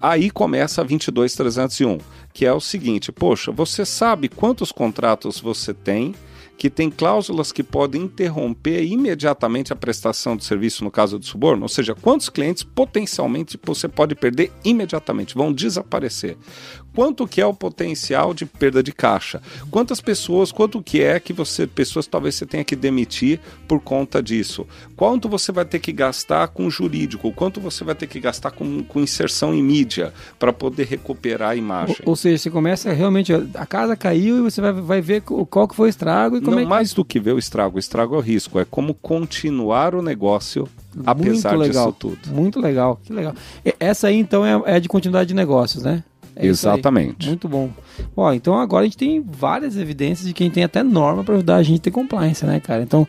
[0.00, 1.98] Aí começa a 22301,
[2.32, 6.14] que é o seguinte: poxa, você sabe quantos contratos você tem
[6.58, 11.62] que tem cláusulas que podem interromper imediatamente a prestação de serviço no caso de suborno?
[11.62, 16.36] Ou seja, quantos clientes potencialmente você pode perder imediatamente, vão desaparecer?
[16.98, 19.40] Quanto que é o potencial de perda de caixa?
[19.70, 23.38] Quantas pessoas, quanto que é que você, pessoas talvez você tenha que demitir
[23.68, 24.66] por conta disso?
[24.96, 27.30] Quanto você vai ter que gastar com jurídico?
[27.30, 31.54] Quanto você vai ter que gastar com, com inserção em mídia para poder recuperar a
[31.54, 31.98] imagem?
[32.02, 35.68] Ou, ou seja, você começa realmente, a casa caiu e você vai, vai ver qual
[35.68, 36.68] que foi o estrago e como Não, é que...
[36.68, 40.02] mais do que ver o estrago, o estrago é o risco, é como continuar o
[40.02, 40.68] negócio
[41.06, 42.34] apesar Muito legal, disso tudo.
[42.34, 43.34] Muito legal, que legal.
[43.78, 46.02] Essa aí, então, é, é de continuidade de negócios, né?
[46.38, 46.46] É.
[46.46, 47.28] Exatamente.
[47.28, 47.70] Muito bom.
[48.16, 51.56] Ó, então agora a gente tem várias evidências de quem tem até norma para ajudar
[51.56, 52.82] a gente a ter compliance, né, cara?
[52.82, 53.06] Então,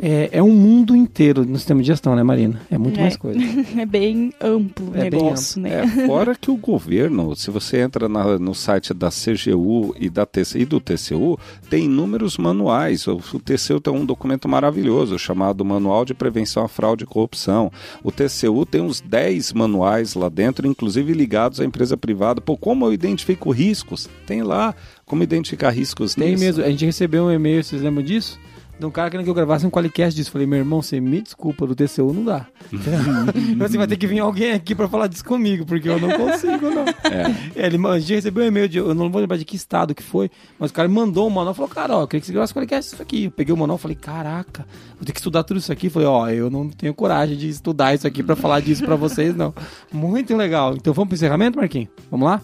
[0.00, 2.60] é, é um mundo inteiro no sistema de gestão, né, Marina?
[2.70, 3.02] É muito É.
[3.02, 3.38] mais coisa.
[3.78, 5.84] É bem amplo o É bem negócio, né?
[5.84, 10.24] É, fora que o governo, se você entra na- no site da CGU e, da
[10.26, 11.38] TC, e do TCU,
[11.68, 13.06] tem inúmeros manuais.
[13.06, 17.70] O, o TCU tem um documento maravilhoso chamado Manual de Prevenção à Fraude e Corrupção.
[18.02, 22.40] O TCU tem uns 10 manuais lá dentro, inclusive ligados à empresa privada.
[22.40, 24.08] Pô, como eu identifico riscos?
[24.26, 24.74] Tem lá
[25.06, 26.44] como identificar riscos Tem nisso.
[26.44, 26.64] mesmo.
[26.64, 28.38] A gente recebeu um e-mail, vocês lembram disso?
[28.78, 30.30] De um cara querendo que eu gravasse um qualicast disso.
[30.30, 32.46] Falei, meu irmão, você me desculpa, do TCU não dá.
[33.56, 36.70] você vai ter que vir alguém aqui pra falar disso comigo, porque eu não consigo,
[36.70, 36.84] não.
[36.84, 39.94] É, ele, a gente recebeu um e-mail, de, eu não vou lembrar de que estado
[39.94, 42.26] que foi, mas o cara mandou um manual e falou, cara, ó, eu queria que
[42.26, 43.24] você gravasse um qualicast disso aqui.
[43.24, 44.66] Eu peguei o manual e falei, caraca,
[44.96, 45.88] vou ter que estudar tudo isso aqui.
[45.88, 49.36] Falei, ó, eu não tenho coragem de estudar isso aqui pra falar disso pra vocês,
[49.36, 49.54] não.
[49.92, 50.74] Muito legal.
[50.74, 51.88] Então vamos pro encerramento, Marquinhos?
[52.10, 52.40] Vamos lá?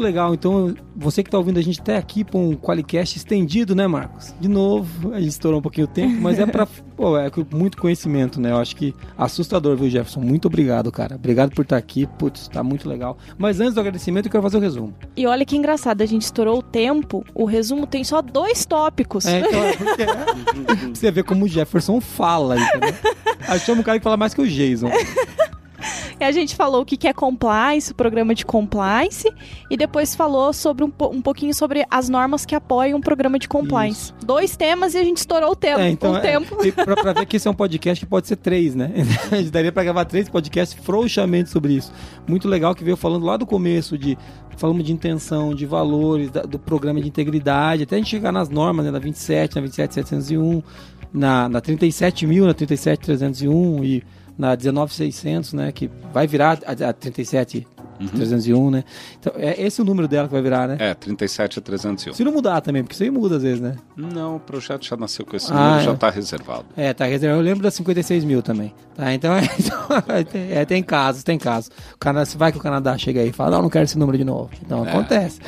[0.00, 0.32] Muito legal.
[0.32, 4.34] Então, você que está ouvindo a gente até aqui para um Qualicast estendido, né, Marcos?
[4.40, 7.76] De novo, a gente estourou um pouquinho o tempo, mas é para pô, é muito
[7.76, 8.50] conhecimento, né?
[8.50, 10.20] Eu acho que assustador, viu, Jefferson?
[10.20, 11.16] Muito obrigado, cara.
[11.16, 12.06] Obrigado por estar aqui.
[12.18, 13.18] Putz, tá muito legal.
[13.36, 14.94] Mas antes do agradecimento, eu quero fazer o resumo.
[15.14, 19.26] E olha que engraçado, a gente estourou o tempo, o resumo tem só dois tópicos.
[19.26, 20.06] É, então, é porque
[20.94, 22.94] você ver como o Jefferson fala, entendeu?
[23.46, 24.90] Achamos um cara que fala mais que o Jason.
[26.20, 29.32] E a gente falou o que é compliance, o programa de compliance,
[29.70, 33.48] e depois falou sobre um, um pouquinho sobre as normas que apoiam o programa de
[33.48, 34.12] compliance.
[34.22, 35.80] Dois temas e a gente estourou o tempo.
[35.80, 36.62] É, então, o é, tempo.
[36.62, 38.92] e pra, pra ver que esse é um podcast que pode ser três, né?
[39.32, 41.90] A gente daria pra gravar três podcasts frouxamente sobre isso.
[42.28, 44.18] Muito legal que veio falando lá do começo de.
[44.58, 48.50] Falamos de intenção, de valores, da- do programa de integridade, até a gente chegar nas
[48.50, 48.90] normas, né?
[48.90, 50.62] Na 27, na 27701,
[51.14, 54.02] na, na 37.000, na 37301 e
[54.40, 55.70] na 19600, né?
[55.70, 58.84] Que vai virar a, a 37301, né?
[59.18, 60.76] Então, é esse o número dela que vai virar, né?
[60.80, 62.14] É, 37301.
[62.14, 63.76] Se não mudar também, porque isso aí muda às vezes, né?
[63.96, 65.84] Não, o projeto já nasceu com esse Ah, número, é.
[65.84, 66.64] já está reservado.
[66.76, 67.40] É, tá reservado.
[67.40, 68.72] Eu lembro das 56 mil também.
[68.96, 71.70] Tá, então, é, então, tem- é, tem casos, tem casos.
[71.94, 73.98] O Canadá, se vai que o Canadá chega aí e fala, não, não quero esse
[73.98, 74.50] número de novo.
[74.64, 75.38] Então É, acontece.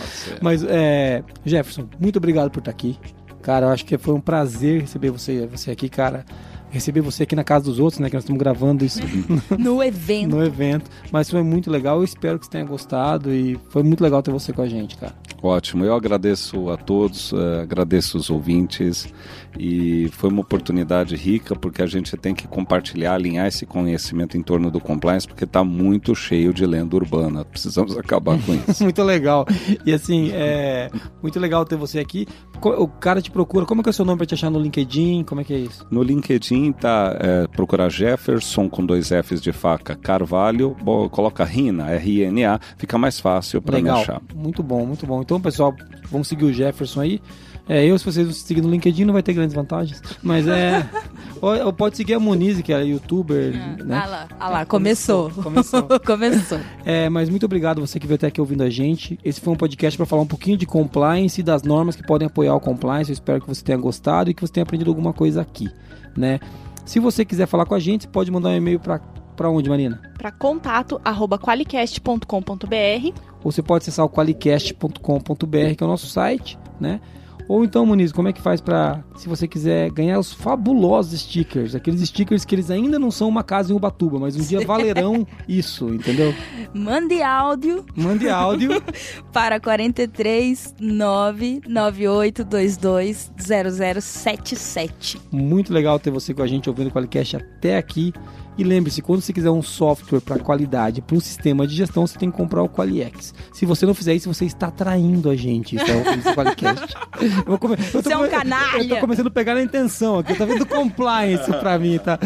[0.40, 2.98] Mas, é, Jefferson, muito obrigado por estar aqui.
[3.40, 6.24] Cara, eu acho que foi um prazer receber você, você aqui, cara.
[6.72, 8.08] Receber você aqui na casa dos outros, né?
[8.08, 8.98] Que nós estamos gravando isso
[9.58, 10.36] No evento.
[10.36, 10.90] no evento.
[11.12, 11.98] Mas foi muito legal.
[11.98, 13.32] Eu espero que você tenha gostado.
[13.32, 15.14] E foi muito legal ter você com a gente, cara.
[15.42, 19.12] Ótimo, eu agradeço a todos, eh, agradeço os ouvintes
[19.58, 24.42] e foi uma oportunidade rica porque a gente tem que compartilhar, alinhar esse conhecimento em
[24.42, 27.44] torno do compliance porque está muito cheio de lenda urbana.
[27.44, 28.82] Precisamos acabar com isso.
[28.82, 29.46] muito legal.
[29.84, 30.90] E assim, é
[31.22, 32.26] muito legal ter você aqui.
[32.64, 33.66] O cara te procura.
[33.66, 35.24] Como é que é o seu nome pra te achar no LinkedIn?
[35.24, 35.84] Como é que é isso?
[35.90, 41.90] No LinkedIn tá é, procurar Jefferson com dois Fs de faca Carvalho, bo- coloca Rina,
[41.90, 44.20] R-I-N-A, fica mais fácil para me achar.
[44.34, 45.20] Muito bom, muito bom.
[45.22, 45.74] Então, pessoal,
[46.10, 47.20] vamos seguir o Jefferson aí.
[47.68, 50.02] É, eu, se vocês seguir no LinkedIn, não vai ter grandes vantagens.
[50.22, 50.88] Mas é.
[51.40, 53.52] ou, ou pode seguir a Moniz, que é youtuber,
[53.84, 54.02] né?
[54.02, 55.30] Ah lá, ah lá, começou.
[55.42, 55.82] Começou.
[56.04, 56.58] Começou.
[56.84, 59.18] É, mas muito obrigado você que veio até aqui ouvindo a gente.
[59.24, 62.26] Esse foi um podcast para falar um pouquinho de compliance e das normas que podem
[62.26, 63.10] apoiar o compliance.
[63.10, 65.70] Eu espero que você tenha gostado e que você tenha aprendido alguma coisa aqui,
[66.16, 66.40] né?
[66.84, 69.00] Se você quiser falar com a gente, pode mandar um e-mail para
[69.36, 70.00] para onde, Marina?
[70.18, 76.58] Para contato arroba qualicast.com.br Ou você pode acessar o qualicast.com.br, que é o nosso site,
[76.78, 77.00] né?
[77.48, 81.74] Ou então, Muniz, como é que faz para, se você quiser ganhar os fabulosos stickers,
[81.74, 85.26] aqueles stickers que eles ainda não são uma casa em Ubatuba, mas um dia valerão
[85.48, 86.34] isso, entendeu?
[86.72, 88.82] Mande áudio Mande áudio
[89.32, 95.20] para 43 99822 0077.
[95.30, 98.12] Muito legal ter você com a gente ouvindo o Qualicast até aqui.
[98.56, 102.18] E lembre-se, quando você quiser um software para qualidade, para um sistema de gestão, você
[102.18, 103.34] tem que comprar o Qualiex.
[103.52, 105.76] Se você não fizer isso, você está traindo a gente.
[105.76, 106.94] Então, esse Qualicast.
[107.22, 107.74] Eu vou come...
[107.74, 108.82] eu tô Você é um canalha.
[108.82, 110.34] Eu tô começando a pegar na intenção aqui.
[110.34, 112.18] Tá vendo compliance pra mim, tá?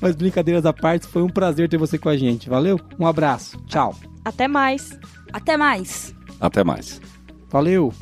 [0.00, 2.48] Mas brincadeiras à parte, foi um prazer ter você com a gente.
[2.48, 2.78] Valeu?
[2.98, 3.58] Um abraço.
[3.66, 3.94] Tchau.
[4.24, 4.98] Até mais!
[5.32, 6.14] Até mais.
[6.40, 7.00] Até mais.
[7.50, 7.92] Valeu.